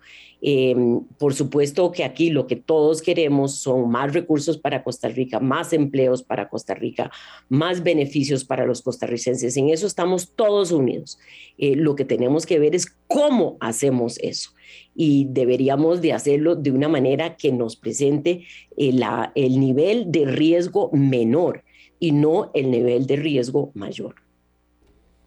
[0.45, 5.39] Em, por supuesto que aquí lo que todos queremos son más recursos para Costa Rica,
[5.39, 7.09] más empleos para Costa Rica,
[7.47, 9.55] más beneficios para los costarricenses.
[9.55, 11.17] En eso estamos todos unidos.
[11.57, 14.51] Eh, lo que tenemos que ver es cómo hacemos eso
[14.93, 18.43] y deberíamos de hacerlo de una manera que nos presente
[18.75, 18.99] eh,
[19.35, 21.63] el nivel de riesgo menor
[22.01, 24.22] y no el nivel de riesgo mayor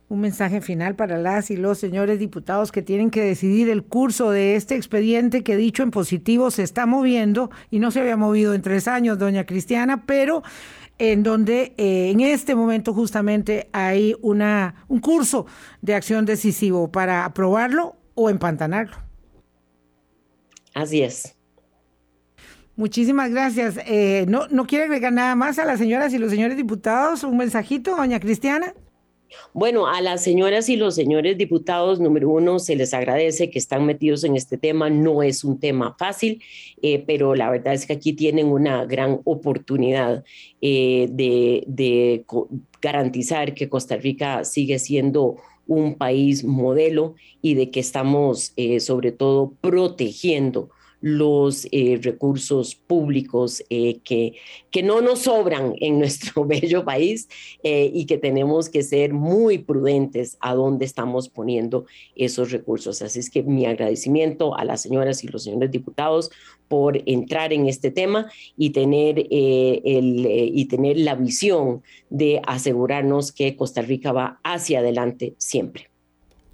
[0.08, 4.30] un mensaje final para las y los señores diputados que tienen que decidir el curso
[4.30, 8.54] de este expediente que dicho en positivo se está moviendo y no se había movido
[8.54, 10.44] en tres años, doña Cristiana, pero
[10.98, 15.46] en donde eh, en este momento justamente hay una, un curso
[15.82, 18.96] de acción decisivo para aprobarlo o empantanarlo.
[20.72, 21.34] Así es.
[22.76, 23.78] Muchísimas gracias.
[23.86, 27.24] Eh, ¿no, ¿No quiere agregar nada más a las señoras y los señores diputados?
[27.24, 28.74] ¿Un mensajito, doña Cristiana?
[29.52, 33.86] Bueno, a las señoras y los señores diputados, número uno, se les agradece que están
[33.86, 34.90] metidos en este tema.
[34.90, 36.42] No es un tema fácil,
[36.82, 40.24] eh, pero la verdad es que aquí tienen una gran oportunidad
[40.60, 42.24] eh, de,
[42.80, 45.36] garantizar que Costa Rica sigue siendo
[45.66, 50.70] un país modelo y de que estamos eh, sobre todo protegiendo
[51.06, 54.34] los eh, recursos públicos eh, que,
[54.72, 57.28] que no nos sobran en nuestro bello país
[57.62, 63.02] eh, y que tenemos que ser muy prudentes a dónde estamos poniendo esos recursos.
[63.02, 66.32] Así es que mi agradecimiento a las señoras y los señores diputados
[66.66, 73.54] por entrar en este tema y tener, el, y tener la visión de asegurarnos que
[73.54, 75.88] Costa Rica va hacia adelante siempre.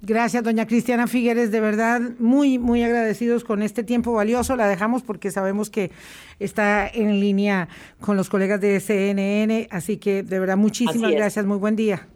[0.05, 4.57] Gracias, doña Cristiana Figueres, de verdad muy, muy agradecidos con este tiempo valioso.
[4.57, 5.91] La dejamos porque sabemos que
[6.39, 7.69] está en línea
[8.01, 12.09] con los colegas de CNN, así que de verdad muchísimas gracias, muy buen día.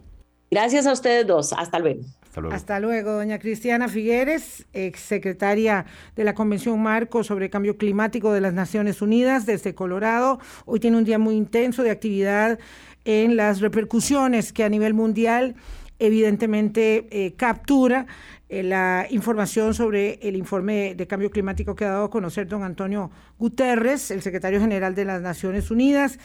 [0.50, 2.02] Gracias a ustedes dos, hasta luego.
[2.24, 2.54] Hasta luego.
[2.54, 8.52] Hasta luego, doña Cristiana Figueres, exsecretaria de la Convención Marco sobre Cambio Climático de las
[8.52, 10.40] Naciones Unidas desde Colorado.
[10.66, 12.58] Hoy tiene un día muy intenso de actividad
[13.06, 15.54] en las repercusiones que a nivel mundial
[15.98, 18.06] evidentemente eh, captura
[18.48, 22.62] eh, la información sobre el informe de cambio climático que ha dado a conocer don
[22.62, 26.18] Antonio Guterres, el secretario general de las Naciones Unidas.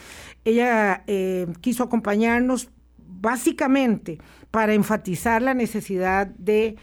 [0.44, 4.18] Ella eh, quiso acompañarnos básicamente
[4.50, 6.76] para enfatizar la necesidad de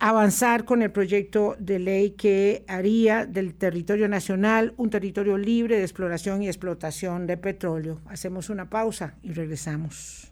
[0.00, 5.82] avanzar con el proyecto de ley que haría del territorio nacional un territorio libre de
[5.82, 8.00] exploración y explotación de petróleo.
[8.06, 10.31] Hacemos una pausa y regresamos.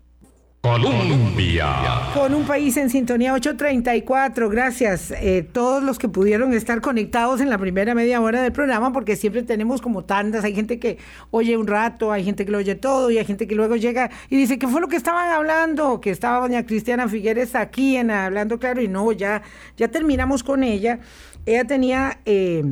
[0.63, 2.13] Colombia.
[2.13, 4.51] Con un país en sintonía 834.
[4.51, 8.93] Gracias eh, todos los que pudieron estar conectados en la primera media hora del programa,
[8.93, 10.45] porque siempre tenemos como tandas.
[10.45, 10.99] Hay gente que
[11.31, 14.11] oye un rato, hay gente que lo oye todo y hay gente que luego llega
[14.29, 15.99] y dice, ¿qué fue lo que estaban hablando?
[15.99, 19.41] Que estaba doña Cristiana Figueres aquí en Hablando Claro y no, ya,
[19.79, 21.01] ya terminamos con ella.
[21.47, 22.21] Ella tenía...
[22.27, 22.65] Eh,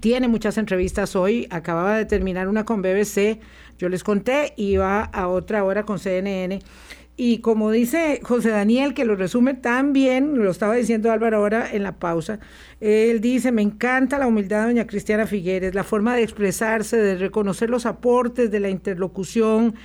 [0.00, 3.40] tiene muchas entrevistas hoy, acababa de terminar una con BBC,
[3.78, 6.60] yo les conté, iba a otra hora con CNN.
[7.16, 11.68] Y como dice José Daniel, que lo resume tan bien, lo estaba diciendo Álvaro ahora
[11.72, 12.40] en la pausa,
[12.80, 17.16] él dice, me encanta la humildad de doña Cristiana Figueres, la forma de expresarse, de
[17.16, 19.76] reconocer los aportes de la interlocución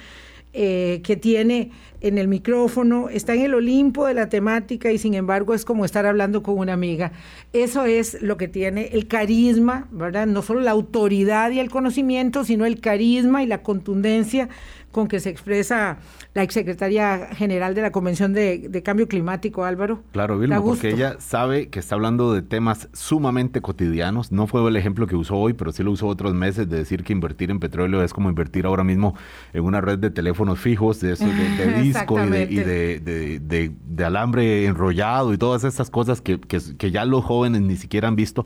[0.52, 5.14] eh, que tiene en el micrófono, está en el Olimpo de la temática y sin
[5.14, 7.12] embargo es como estar hablando con una amiga.
[7.54, 10.26] Eso es lo que tiene el carisma, ¿verdad?
[10.28, 14.50] No solo la autoridad y el conocimiento, sino el carisma y la contundencia
[14.91, 15.97] con que se expresa
[16.34, 20.02] la exsecretaria general de la Convención de, Cambio Climático, Álvaro.
[20.12, 24.32] Claro, Vilma, porque ella sabe que está hablando de temas sumamente cotidianos.
[24.32, 27.04] No fue el ejemplo que usó hoy, pero sí lo usó otros meses de decir
[27.04, 29.15] que invertir en petróleo es como invertir ahora mismo
[29.54, 35.38] en una red de teléfonos fijos, de, de, disco y, de, de, alambre enrollado y
[35.38, 38.45] todas esas cosas que, que, ya los jóvenes ni siquiera han visto.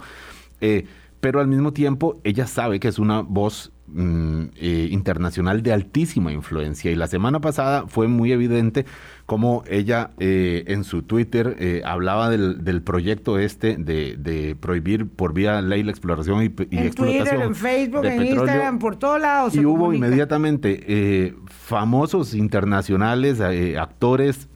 [0.62, 0.86] Eh,
[1.24, 6.34] pero al mismo tiempo ella sabe que es una voz mm, eh, internacional de altísima
[6.34, 8.86] influencia y la semana pasada fue muy evidente
[9.26, 15.62] cómo ella eh, en su Twitter eh, hablaba del, proyecto este de, prohibir por vía
[15.62, 17.42] ley la exploración y, y en explotación.
[17.42, 19.56] en Facebook, en Instagram, por todos lados.
[19.56, 24.50] Y hubo inmediatamente famosos internacionales, actores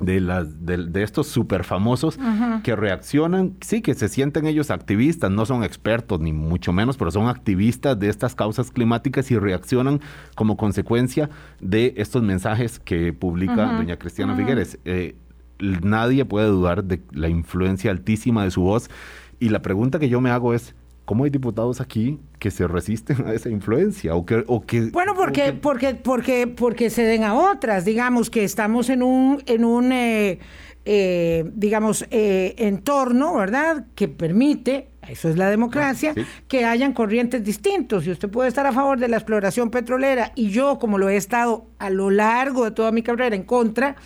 [0.00, 2.18] de, las, de, estos súper famosos
[2.62, 7.10] que reaccionan, sí, que se sienten ellos activistas, no son expertos ni mucho menos, pero
[7.10, 10.00] son activistas de estas causas climáticas y reaccionan
[10.34, 14.78] como consecuencia de estos mensajes que publica doña Cristiana Figueres.
[14.84, 15.16] Eh,
[15.60, 18.90] nadie puede dudar de la influencia altísima de su voz.
[19.38, 20.74] Y la pregunta que yo me hago es,
[21.10, 24.14] ¿Cómo hay diputados aquí que se resisten a esa influencia?
[24.14, 27.84] O que, o que, bueno, porque, porque, porque, porque ceden a otras.
[27.84, 30.38] Digamos que estamos en un, en un eh,
[30.84, 36.14] eh, digamos, eh, entorno, ¿verdad?, que permite, eso es la democracia,
[36.46, 38.06] que hayan corrientes distintos.
[38.06, 41.16] Y usted puede estar a favor de la exploración petrolera y yo, como lo he
[41.16, 43.96] estado a lo largo de toda mi carrera, en contra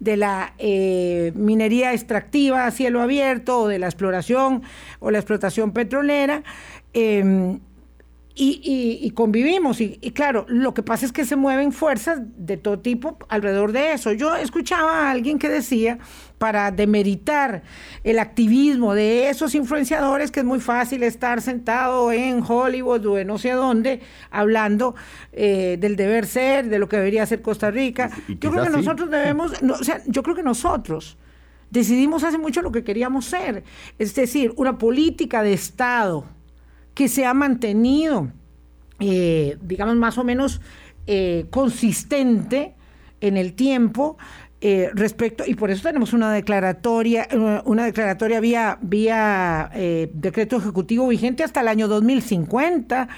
[0.00, 4.62] de la eh, minería extractiva a cielo abierto o de la exploración
[5.00, 6.42] o la explotación petrolera.
[6.92, 7.60] Em,
[8.38, 9.80] y, convivimos.
[9.80, 13.92] Y, claro, lo que pasa es que se mueven fuerzas de todo tipo alrededor de
[13.92, 14.12] eso.
[14.12, 15.98] Yo escuchaba a alguien que decía,
[16.38, 17.62] para demeritar
[18.04, 23.28] el activismo de esos influenciadores, que es muy fácil estar sentado en Hollywood o en
[23.28, 24.94] no sé dónde, hablando
[25.32, 28.10] eh, del deber ser, de lo que debería ser Costa Rica.
[28.28, 31.16] yo creo que nosotros debemos, o sea, yo creo que nosotros
[31.70, 33.64] decidimos hace mucho lo que queríamos ser,
[33.98, 36.24] es decir, una política de Estado
[36.94, 38.30] que se ha mantenido,
[39.00, 40.60] eh, digamos, más o menos
[41.06, 42.74] eh, consistente
[43.20, 44.16] en el tiempo.
[44.60, 47.28] Eh, respecto, y por eso tenemos una declaratoria,
[47.66, 49.70] una declaratoria vía, vía
[50.14, 53.08] decreto ejecutivo vigente hasta el año 2050,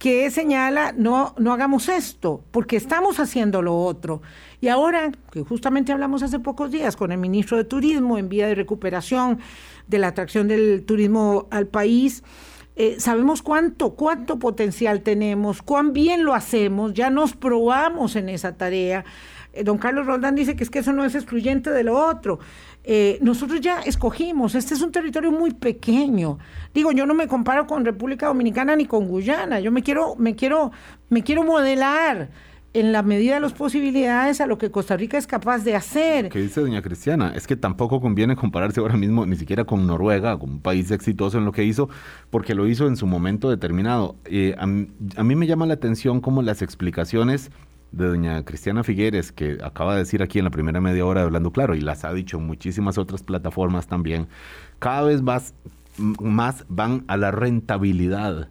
[0.00, 4.22] que señala no, no hagamos esto, porque estamos haciendo lo otro.
[4.62, 8.46] Y ahora, que justamente hablamos hace pocos días con el ministro de Turismo en vía
[8.48, 9.40] de recuperación
[9.86, 12.24] de la atracción del turismo al país,
[12.76, 18.56] eh, sabemos cuánto, cuánto potencial tenemos, cuán bien lo hacemos, ya nos probamos en esa
[18.56, 19.04] tarea.
[19.52, 22.38] Eh, don Carlos Roldán dice que es que eso no es excluyente de lo otro.
[22.84, 26.38] Eh, nosotros ya escogimos, este es un territorio muy pequeño.
[26.72, 30.34] Digo, yo no me comparo con República Dominicana ni con Guyana, yo me quiero, me
[30.34, 30.72] quiero,
[31.08, 32.30] me quiero modelar
[32.72, 36.28] en la medida de las posibilidades a lo que Costa Rica es capaz de hacer.
[36.28, 37.32] ¿Qué dice doña Cristiana?
[37.34, 41.38] Es que tampoco conviene compararse ahora mismo ni siquiera con Noruega, con un país exitoso
[41.38, 41.88] en lo que hizo,
[42.30, 44.14] porque lo hizo en su momento determinado.
[44.24, 47.50] Eh, a, mí me llama la atención como las explicaciones
[47.92, 51.26] de doña Cristiana Figueres, que acaba de decir aquí en la primera media hora de
[51.26, 54.28] Hablando Claro, y las ha dicho en muchísimas otras plataformas también,
[54.78, 55.54] cada vez más,
[55.98, 58.48] más van a la rentabilidad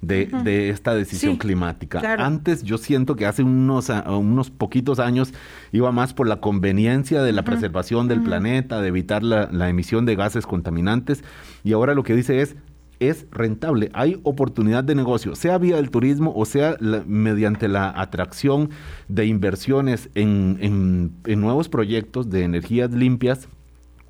[0.00, 2.00] de, esta decisión climática.
[2.18, 5.34] Antes yo siento que hace unos, unos poquitos años
[5.72, 10.16] iba más por la conveniencia de la preservación del planeta, de evitar la, emisión de
[10.16, 11.22] gases contaminantes,
[11.64, 12.56] y ahora lo que dice es,
[13.00, 16.76] es rentable, hay oportunidad de negocio, sea vía del turismo o sea
[17.06, 18.70] mediante la atracción
[19.08, 23.48] de inversiones en, en nuevos proyectos de energías limpias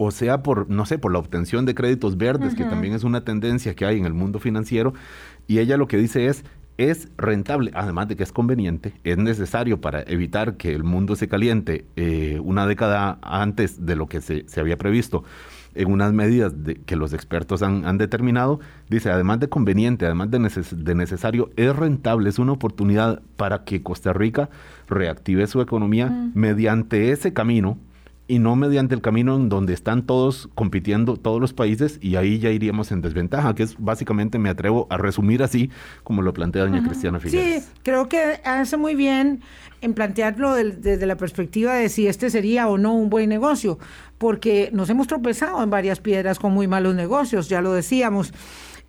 [0.02, 3.22] o sea por, no sé, por la obtención de créditos verdes, que también es una
[3.22, 4.94] tendencia que hay en el mundo financiero,
[5.46, 6.42] y ella lo que dice es,
[6.78, 11.28] es rentable, además de que es conveniente, es necesario para evitar que el mundo se
[11.28, 15.22] caliente eh, una década antes de lo que se, había previsto
[15.74, 16.54] en unas medidas
[16.86, 22.28] que los expertos han, determinado, dice, además de conveniente, además de, de, necesario, es rentable,
[22.28, 24.50] es una oportunidad para que Costa Rica
[24.88, 27.78] reactive su economía mediante ese camino
[28.30, 32.38] y no mediante el camino en donde están todos compitiendo, todos los países, y ahí
[32.38, 35.68] ya iríamos en desventaja, que es básicamente, me atrevo a resumir así,
[36.04, 37.64] como lo plantea doña Cristiana Figueres.
[37.64, 39.40] Sí, creo que hace muy bien
[39.80, 43.80] en plantearlo desde la perspectiva de si este sería o no un buen negocio,
[44.16, 48.32] porque nos hemos tropezado en varias piedras con muy malos negocios, ya lo decíamos,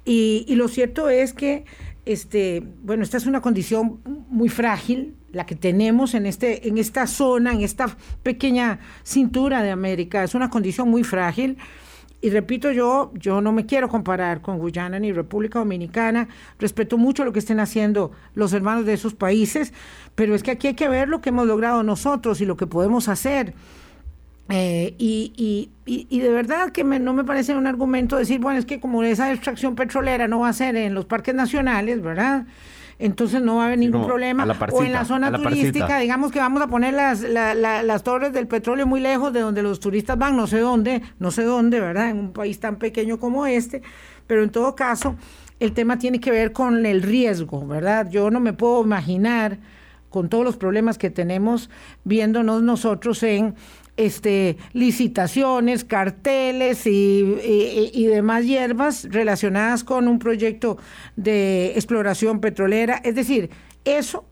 [0.05, 1.65] y, y lo cierto es que
[2.05, 3.99] este, bueno, esta es una condición
[4.29, 9.71] muy frágil, la que tenemos en, este, en esta zona, en esta pequeña cintura de
[9.71, 10.23] América.
[10.23, 11.57] Es una condición muy frágil.
[12.23, 16.27] Y repito, yo, yo no me quiero comparar con Guyana ni República Dominicana.
[16.59, 19.73] Respeto mucho lo que estén haciendo los hermanos de esos países,
[20.13, 22.67] pero es que aquí hay que ver lo que hemos logrado nosotros y lo que
[22.67, 23.55] podemos hacer.
[24.53, 28.65] Eh, y, y, y, de verdad que no me parece un argumento decir, bueno, es
[28.65, 32.45] que como esa extracción petrolera no va a ser en los parques nacionales, ¿verdad?
[32.99, 34.45] Entonces no va a haber ningún problema.
[34.71, 38.85] o en la zona turística, digamos que vamos a poner las, las torres del petróleo
[38.85, 42.09] muy lejos de donde los turistas van, no sé dónde, no sé dónde, ¿verdad?
[42.09, 43.81] En un país tan pequeño como este,
[44.27, 45.15] pero en todo caso,
[45.61, 48.09] el tema tiene que ver con el riesgo, ¿verdad?
[48.09, 49.59] Yo no me puedo imaginar
[50.11, 51.69] con todos los problemas que tenemos
[52.03, 53.55] viéndonos nosotros en
[54.05, 60.77] este, licitaciones, carteles y, demás hierbas relacionadas con un proyecto
[61.15, 62.99] de exploración petrolera.
[63.03, 63.49] Es decir,
[63.85, 64.25] eso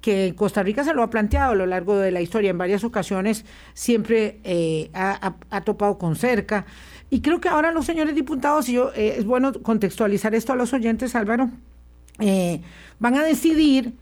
[0.00, 2.82] que Costa Rica se lo ha planteado a lo largo de la historia en varias
[2.84, 6.66] ocasiones, siempre eh, ha, topado con cerca.
[7.08, 10.56] Y creo que ahora los señores diputados, y yo, eh, es bueno contextualizar esto a
[10.56, 11.50] los oyentes, Álvaro,
[12.18, 12.60] eh,
[12.98, 13.94] van a decidir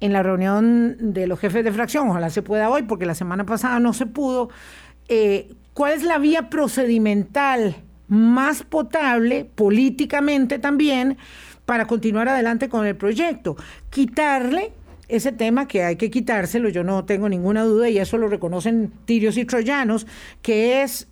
[0.00, 3.44] en la reunión de los jefes de fracción, ojalá se pueda hoy, porque la semana
[3.44, 4.50] pasada no se pudo,
[5.08, 7.76] eh, cuál es la vía procedimental
[8.06, 11.18] más potable, políticamente también,
[11.66, 13.56] para continuar adelante con el proyecto.
[13.90, 14.72] Quitarle
[15.08, 18.92] ese tema que hay que quitárselo, yo no tengo ninguna duda, y eso lo reconocen
[19.04, 20.06] tirios y troyanos,
[20.42, 21.08] que es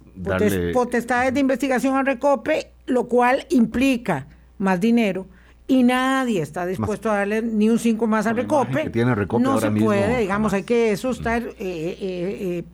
[0.72, 4.28] potestades de investigación al recope, lo cual implica
[4.58, 5.26] más dinero
[5.68, 8.90] y nadie está dispuesto a darle ni un 5 más al recope.
[8.90, 12.64] tiene recope no se puede, digamos, hay que eso estar eh, eh, eh,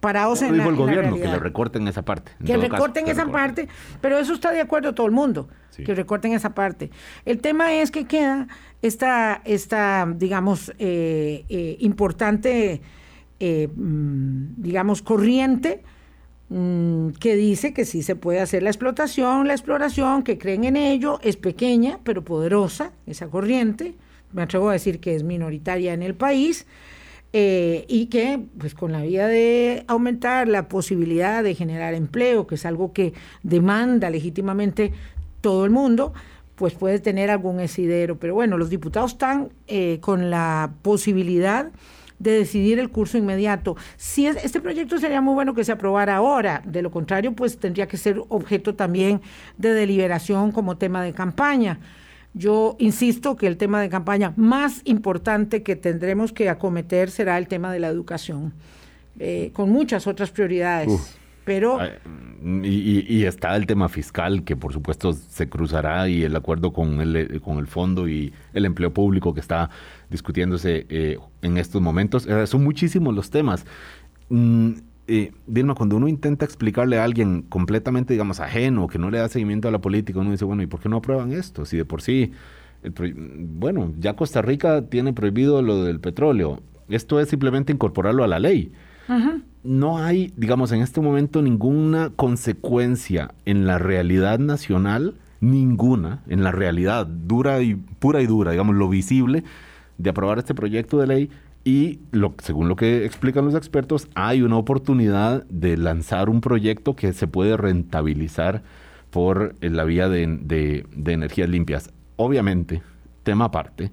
[0.00, 2.32] parados en dijo la el en la gobierno, que le recorten esa parte.
[2.44, 3.66] que caso, recorten que esa recorten.
[3.66, 3.68] parte,
[4.00, 5.84] pero eso está de acuerdo todo el mundo, Sí.
[5.84, 6.90] que recorten esa parte.
[7.24, 8.48] El tema es que queda
[8.82, 12.80] esta, esta digamos, eh, eh, importante,
[13.38, 15.99] eh, mm, digamos, corriente mm,
[16.50, 21.20] que dice que sí se puede hacer la explotación, la exploración, que creen en ello,
[21.22, 23.94] es pequeña pero poderosa esa corriente,
[24.32, 26.66] me atrevo a decir que es minoritaria en el país,
[27.32, 32.56] eh, y que pues con la vía de aumentar la posibilidad de generar empleo, que
[32.56, 33.12] es algo que
[33.44, 34.92] demanda legítimamente
[35.40, 36.12] todo el mundo,
[36.56, 38.18] pues puede tener algún esidero.
[38.18, 41.70] Pero bueno, los diputados están eh, con la posibilidad
[42.20, 43.76] de decidir el curso inmediato.
[43.96, 47.58] Si es- este proyecto sería muy bueno que se aprobara ahora, de lo contrario, pues
[47.58, 49.20] tendría que ser objeto también
[49.58, 51.80] de deliberación como tema de campaña.
[52.32, 57.48] Yo insisto que el tema de campaña más importante que tendremos que acometer será el
[57.48, 58.52] tema de la educación,
[59.18, 61.18] eh, con muchas otras prioridades.
[61.50, 61.90] Pero Ay,
[62.62, 67.40] Y, está el tema fiscal, que por supuesto se cruzará, y el acuerdo con el,
[67.40, 69.68] con el fondo y el empleo público que está
[70.10, 72.28] discutiéndose eh, en estos momentos.
[72.28, 73.66] Eh, son muchísimos los temas.
[74.28, 74.74] Mm,
[75.08, 79.28] eh, Dilma, cuando uno intenta explicarle a alguien completamente, digamos, ajeno, que no le da
[79.28, 81.64] seguimiento a la política, uno dice, bueno, ¿y por qué no aprueban esto?
[81.64, 82.30] Si de por sí,
[82.94, 86.60] bueno, ya Costa Rica tiene prohibido lo del petróleo.
[86.88, 88.72] Esto es simplemente incorporarlo a la ley
[89.64, 96.52] no hay, digamos, en este momento ninguna consecuencia en la realidad nacional, ninguna, en la
[96.52, 99.44] realidad dura y pura y dura, digamos, lo visible
[99.98, 101.30] de aprobar este proyecto de ley
[101.64, 101.98] y
[102.38, 107.26] según lo que explican los expertos, hay una oportunidad de lanzar un proyecto que se
[107.26, 108.62] puede rentabilizar
[109.10, 111.90] por eh, la vía de, de- de energías limpias.
[112.16, 112.80] Obviamente,
[113.24, 113.90] tema aparte,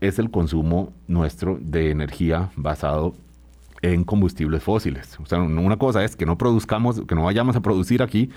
[0.00, 3.14] es el consumo nuestro de energía basado
[3.92, 5.18] en combustibles fósiles.
[5.20, 8.30] O sea, una cosa es que no produzcamos, que no vayamos a producir aquí,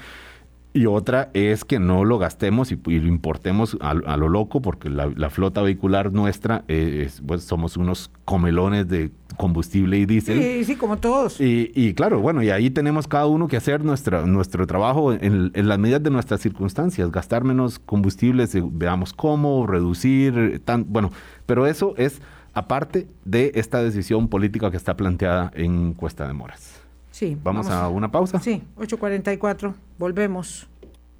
[0.72, 4.62] y otra es que no lo gastemos y, y lo importemos a, a lo loco,
[4.62, 10.06] porque la, la flota vehicular nuestra, eh, es, pues, somos unos comelones de combustible y
[10.06, 10.40] diésel.
[10.40, 11.42] sí, sí, como todos.
[11.42, 15.52] Y, y claro, bueno, y ahí tenemos cada uno que hacer nuestra, nuestro trabajo en,
[15.56, 21.12] en las medidas de nuestras circunstancias, gastar menos combustibles, veamos cómo, reducir, tan, bueno,
[21.48, 22.22] pero eso es
[22.60, 26.82] aparte de esta decisión política que está planteada en Cuesta de Moras.
[27.12, 28.40] Sí, Vamos, a una pausa.
[28.40, 30.68] Sí, 8.44, volvemos.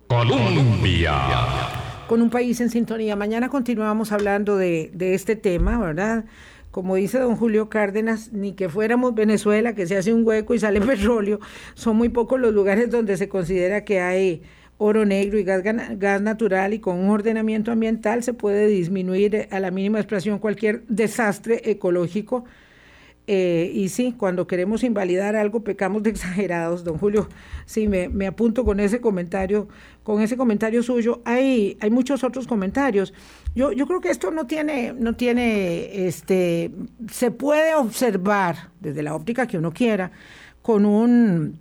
[0.08, 1.14] Colombia.
[2.08, 3.16] con un país en sintonía.
[3.16, 6.26] Mañana continuamos hablando de, de este tema, ¿verdad?
[6.72, 10.60] Como dice don Julio Cárdenas, ni que fuéramos Venezuela, que se hace un hueco y
[10.60, 11.40] sale petróleo,
[11.74, 14.44] son muy pocos los lugares donde se considera que hay
[14.80, 19.48] oro negro y gas, gas natural y con un ordenamiento ambiental se puede disminuir eh,
[19.52, 22.46] a la mínima expresión cualquier desastre ecológico.
[23.28, 27.28] Eh, y sí, cuando queremos invalidar algo pecamos de exagerados, don Julio.
[27.66, 29.68] Sí, me, me apunto con ese comentario,
[30.02, 31.22] con ese comentario suyo.
[31.26, 33.14] Hay, hay muchos otros comentarios.
[33.54, 36.72] Yo, yo creo que esto no tiene, no tiene, este,
[37.12, 40.12] se puede observar desde la óptica que uno quiera,
[40.62, 41.60] con un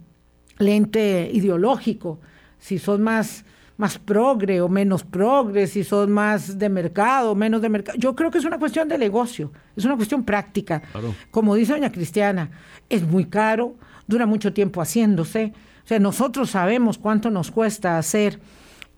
[0.58, 2.20] lente ideológico.
[2.68, 3.46] Si son más
[3.78, 7.96] más progre o menos progre, si son más de mercado o menos de mercado.
[7.96, 10.80] Yo creo que es una cuestión de negocio, es una cuestión práctica.
[10.80, 11.14] Claro.
[11.30, 12.50] Como dice doña Cristiana,
[12.90, 13.76] es muy caro,
[14.08, 15.52] dura mucho tiempo haciéndose.
[15.84, 18.40] O sea, nosotros sabemos cuánto nos cuesta hacer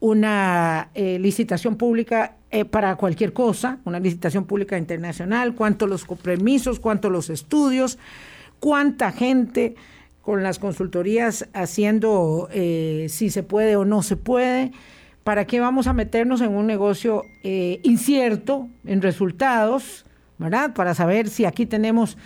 [0.00, 6.80] una eh, licitación pública eh, para cualquier cosa, una licitación pública internacional, cuánto los permisos,
[6.80, 7.98] cuánto los estudios,
[8.58, 9.74] cuánta gente
[10.30, 14.70] con las consultorías haciendo eh, si se puede o no se puede.
[15.24, 20.06] ¿Para qué vamos a meternos en un negocio eh, incierto en resultados?
[20.38, 22.16] Para saber si aquí tenemos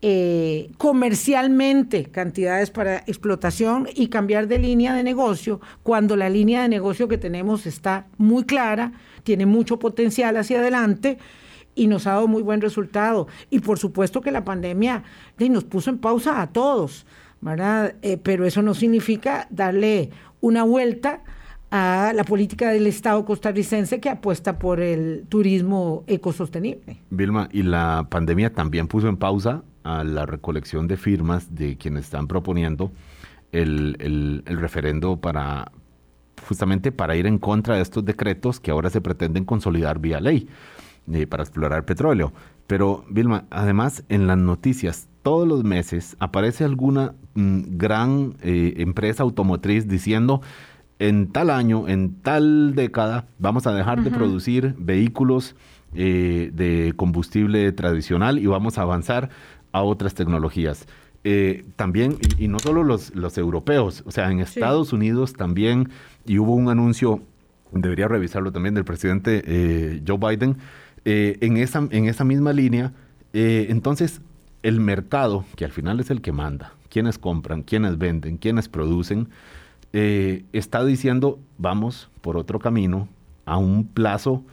[0.00, 6.68] eh, comercialmente cantidades para explotación y cambiar de línea de negocio cuando la línea de
[6.68, 8.90] negocio que tenemos está muy clara,
[9.22, 11.16] tiene mucho potencial hacia adelante
[11.76, 13.28] y nos ha dado muy buen resultado.
[13.50, 15.04] Y por supuesto que la pandemia
[15.38, 17.06] de, nos puso en pausa a todos,
[18.02, 21.22] Eh, pero eso no significa darle una vuelta
[21.70, 26.98] a la política del Estado costarricense que apuesta por el turismo ecosostenible.
[27.10, 32.04] Vilma, y la pandemia también puso en pausa a la recolección de firmas de quienes
[32.04, 32.92] están proponiendo
[33.52, 35.72] el referendo para
[36.46, 40.48] justamente para ir en contra de estos decretos que ahora se pretenden consolidar vía ley
[41.12, 42.32] eh, para explorar petróleo.
[42.66, 49.22] Pero, Vilma, además en las noticias todos los meses aparece alguna mm, gran eh, empresa
[49.22, 50.42] automotriz diciendo
[51.02, 55.56] en tal año, en tal década, vamos a dejar de producir vehículos
[55.94, 59.28] eh, de combustible tradicional y vamos a avanzar
[59.72, 60.86] a otras tecnologías.
[61.24, 65.88] eh, también, y, no solo los, los europeos, o sea, en Estados Unidos también,
[66.24, 67.22] y hubo un anuncio,
[67.72, 70.56] debería revisarlo también, del presidente eh, Joe Biden,
[71.04, 72.92] en, esa, en esa misma línea.
[73.32, 74.20] entonces,
[74.62, 79.28] el mercado, que al final es el que manda, quienes compran, quienes venden, quienes producen,
[79.92, 83.08] está diciendo, vamos por otro camino,
[83.44, 84.44] a un plazo,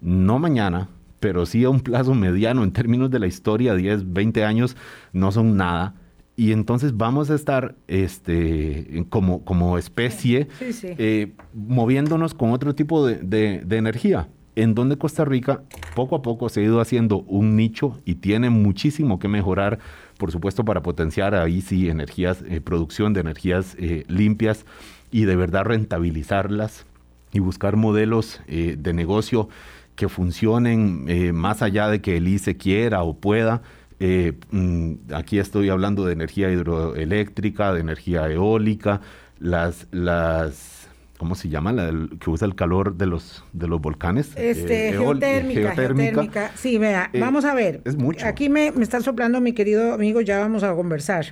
[0.00, 0.88] no mañana,
[1.20, 4.76] pero sí a un plazo mediano en términos de la historia, 10, 20 años
[5.12, 5.94] no son nada.
[6.36, 13.62] Y entonces vamos a estar este, como, como especie eh, moviéndonos con otro tipo de,
[13.64, 15.62] de, energía, en donde Costa Rica
[15.94, 19.78] poco a poco se ha ido haciendo un nicho y tiene muchísimo que mejorar,
[20.18, 24.64] por supuesto, para potenciar ahí sí energías, eh, producción de energías eh, limpias
[25.10, 26.86] y de verdad rentabilizarlas
[27.32, 29.48] y buscar modelos de negocio
[29.96, 33.62] que funcionen más allá de que el ICE quiera o pueda.
[34.00, 39.00] Eh, mm, aquí estoy hablando de energía hidroeléctrica, de energía eólica,
[39.38, 40.73] las, las
[41.18, 41.72] ¿cómo se llama?
[41.72, 44.32] La que usa el calor de los, de los volcanes.
[44.36, 47.80] Este, eh, geotérmica, geotérmica, Sí, vea, eh, vamos a ver.
[47.84, 48.26] Es mucho.
[48.26, 51.26] Aquí me, me está soplando mi querido amigo, ya vamos a conversar.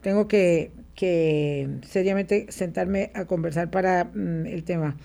[0.00, 4.96] Tengo que, que seriamente sentarme a conversar para mm, el tema.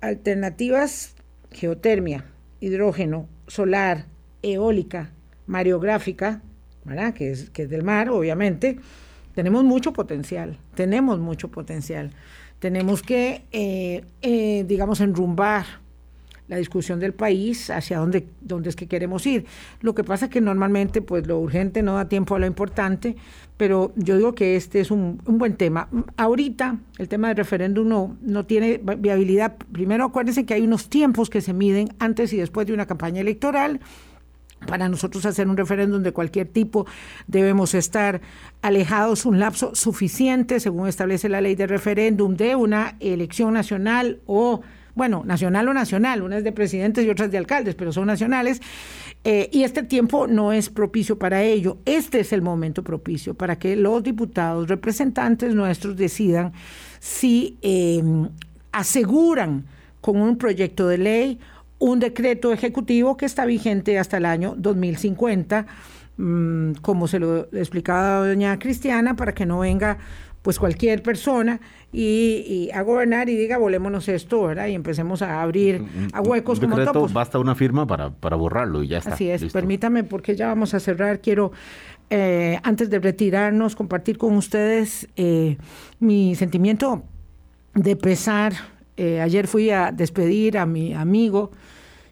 [0.00, 1.14] alternativas,
[1.50, 2.24] geotermia,
[2.60, 4.06] hidrógeno, solar,
[4.42, 5.10] eólica,
[5.46, 6.42] mareográfica,
[6.84, 7.14] ¿verdad?
[7.14, 8.78] Que, es, que es del mar, obviamente,
[9.40, 12.10] tenemos mucho potencial, tenemos mucho potencial.
[12.58, 15.64] Tenemos que, eh, eh, digamos, enrumbar
[16.46, 19.46] la discusión del país hacia dónde, dónde es que queremos ir.
[19.80, 23.16] Lo que pasa es que normalmente pues lo urgente no da tiempo a lo importante,
[23.56, 25.88] pero yo digo que este es un, un buen tema.
[26.18, 29.56] Ahorita el tema del referéndum no, no tiene viabilidad.
[29.72, 33.22] Primero acuérdense que hay unos tiempos que se miden antes y después de una campaña
[33.22, 33.80] electoral
[34.66, 36.86] para nosotros hacer un referéndum de cualquier tipo
[37.26, 38.20] debemos estar
[38.62, 44.60] alejados un lapso suficiente, según establece la ley de referéndum, de una elección nacional o,
[44.94, 48.60] bueno, nacional o nacional, unas de presidentes y otras de alcaldes, pero son nacionales,
[49.24, 51.78] eh, y este tiempo no es propicio para ello.
[51.84, 56.52] Este es el momento propicio para que los diputados, representantes nuestros decidan
[57.00, 58.02] si eh,
[58.72, 59.66] aseguran
[60.00, 61.40] con un proyecto de ley
[61.80, 65.66] un decreto ejecutivo que está vigente hasta el año 2050,
[66.16, 69.98] mm, como se lo explicaba doña Cristiana, para que no venga
[70.42, 71.60] pues cualquier persona
[71.92, 74.68] y, a gobernar y diga volémonos esto, ¿verdad?
[74.68, 77.12] Y empecemos a abrir a huecos como topos.
[77.12, 79.14] Basta una firma para, para borrarlo y ya está.
[79.14, 81.52] Así es, permítame porque ya vamos a cerrar, quiero
[82.08, 85.58] eh, antes de retirarnos compartir con ustedes eh,
[85.98, 87.04] mi sentimiento
[87.74, 88.52] de pesar.
[89.02, 91.52] Eh, ayer fui a despedir a mi amigo,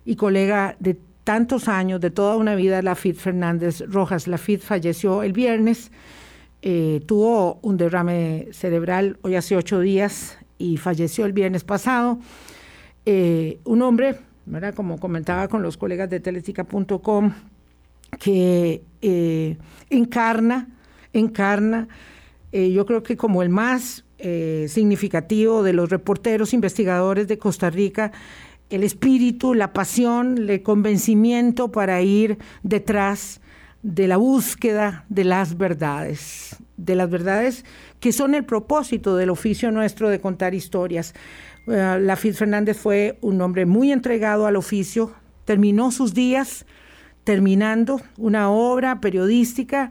[0.07, 4.27] y colega de tantos años, de toda una vida, Lafit Fernández Rojas.
[4.27, 5.93] Lafit falleció el viernes,
[6.63, 12.21] eh, tuvo un derrame cerebral hoy hace ocho días y falleció el viernes pasado.
[13.05, 14.21] Eh, un hombre,
[14.75, 17.35] como comentaba con los colegas de teletica.com,
[18.19, 18.83] que
[19.91, 20.69] encarna,
[21.13, 21.87] encarna,
[22.51, 28.13] yo creo que como el más significativo de los reporteros investigadores de Costa Rica,
[28.71, 33.41] el espíritu, la pasión, el convencimiento para ir detrás
[33.83, 37.65] de la búsqueda de las verdades, de las verdades
[38.01, 41.15] que son el propósito del oficio nuestro de contar historias.
[41.67, 45.13] Uh, eh, Lafit Fernández fue un hombre muy entregado al oficio,
[45.45, 46.67] terminó sus días
[47.25, 49.91] terminando una obra periodística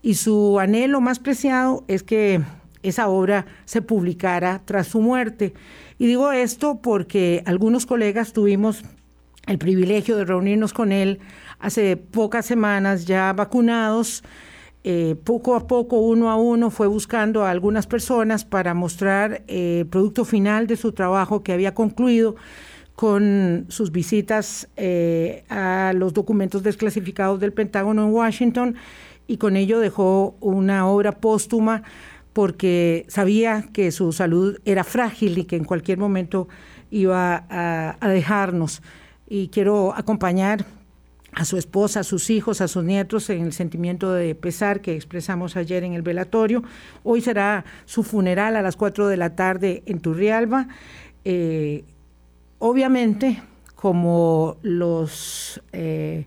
[0.00, 2.40] y su anhelo más preciado es que
[2.88, 5.54] esa obra se publicara tras su muerte.
[5.98, 8.82] Y digo esto porque algunos colegas tuvimos
[9.46, 11.20] el privilegio de reunirnos con él
[11.58, 14.22] hace pocas semanas ya vacunados.
[14.84, 19.80] Eh, poco a poco, uno a uno, fue buscando a algunas personas para mostrar eh,
[19.80, 22.36] el producto final de su trabajo que había concluido
[22.94, 28.76] con sus visitas eh, a los documentos desclasificados del Pentágono en Washington
[29.28, 31.82] y con ello dejó una obra póstuma
[32.38, 36.46] porque sabía que su salud era frágil y que en cualquier momento
[36.88, 38.80] iba a, dejarnos.
[39.28, 40.64] Y quiero acompañar
[41.32, 44.94] a su esposa, a sus hijos, a sus nietos en el sentimiento de pesar que
[44.94, 46.62] expresamos ayer en el velatorio.
[47.02, 50.68] Hoy será su funeral a las 4 de la tarde en Turrialba.
[51.24, 51.82] Eh,
[52.60, 53.42] obviamente,
[53.74, 56.24] como los eh,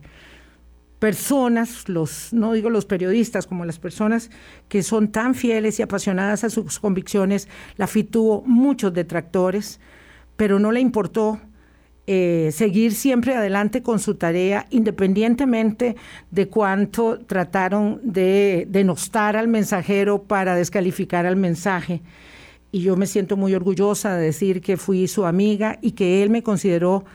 [1.02, 4.30] personas, los, no digo los periodistas, como las personas
[4.70, 9.80] que son tan fieles y apasionadas a sus convicciones, la FIT tuvo muchos detractores,
[10.38, 11.40] pero no le importó
[12.06, 15.96] eh, seguir siempre adelante con su tarea, independientemente
[16.30, 22.04] de cuánto trataron de denostar al mensajero para descalificar al mensaje.
[22.72, 26.30] Y yo me siento muy orgullosa de decir que fui su amiga y que él
[26.30, 27.06] me consideró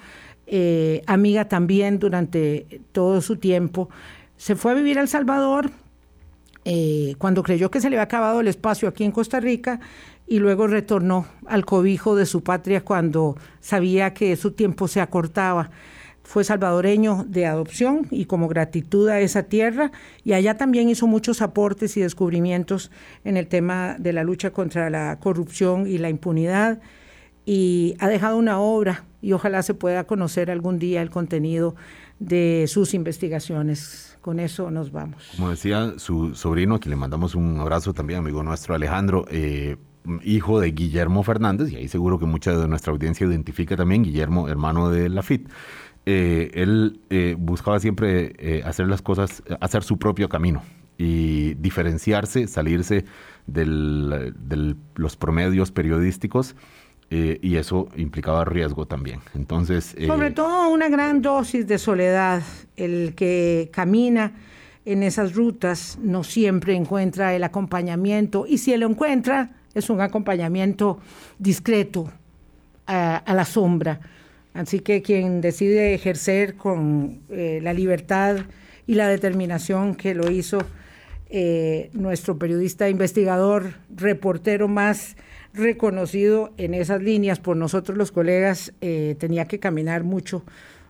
[0.46, 3.88] eh, amiga también durante todo su tiempo.
[4.36, 5.70] Se fue a vivir a El Salvador
[6.64, 9.80] eh, cuando creyó que se le había acabado el espacio aquí en Costa Rica
[10.26, 15.70] y luego retornó al cobijo de su patria cuando sabía que su tiempo se acortaba.
[16.24, 19.92] Fue salvadoreño de adopción y como gratitud a esa tierra
[20.24, 22.90] y allá también hizo muchos aportes y descubrimientos
[23.24, 26.80] en el tema de la lucha contra la corrupción y la impunidad
[27.46, 31.74] y ha dejado una obra y ojalá se pueda conocer algún día el contenido
[32.18, 34.18] de sus investigaciones.
[34.20, 35.22] Con eso nos vamos.
[35.36, 39.76] Como decía su sobrino, a quien le mandamos un abrazo también, amigo nuestro Alejandro, eh,
[40.24, 44.48] hijo de Guillermo Fernández, y ahí seguro que mucha de nuestra audiencia identifica también, Guillermo,
[44.48, 45.48] hermano de Lafitte.
[46.06, 50.62] Eh, él eh, buscaba siempre eh, hacer las cosas, hacer su propio camino
[50.98, 53.04] y diferenciarse, salirse
[53.46, 56.54] de los promedios periodísticos
[57.08, 59.20] y eso implicaba riesgo también.
[59.34, 62.42] Entonces, sobre todo una gran dosis de soledad.
[62.76, 64.32] El que camina
[64.84, 71.00] en esas rutas no siempre encuentra el acompañamiento y si lo encuentra es un acompañamiento
[71.38, 72.10] discreto
[72.86, 74.00] a, la sombra.
[74.54, 78.38] Así que quien decide ejercer con eh, la libertad
[78.86, 80.60] y la determinación que lo hizo
[81.28, 85.16] eh, nuestro periodista investigador, reportero más
[85.56, 90.44] reconocido en esas líneas por nosotros los colegas, eh, tenía que caminar mucho,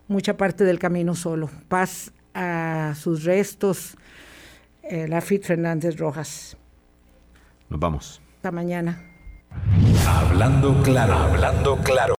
[0.08, 1.50] mucha parte del camino solo.
[1.68, 3.96] Paz a sus restos,
[4.88, 6.56] Lafit Fernández Rojas.
[7.68, 9.02] Nos vamos mañana.
[10.06, 12.14] Hablando claro, hablando claro.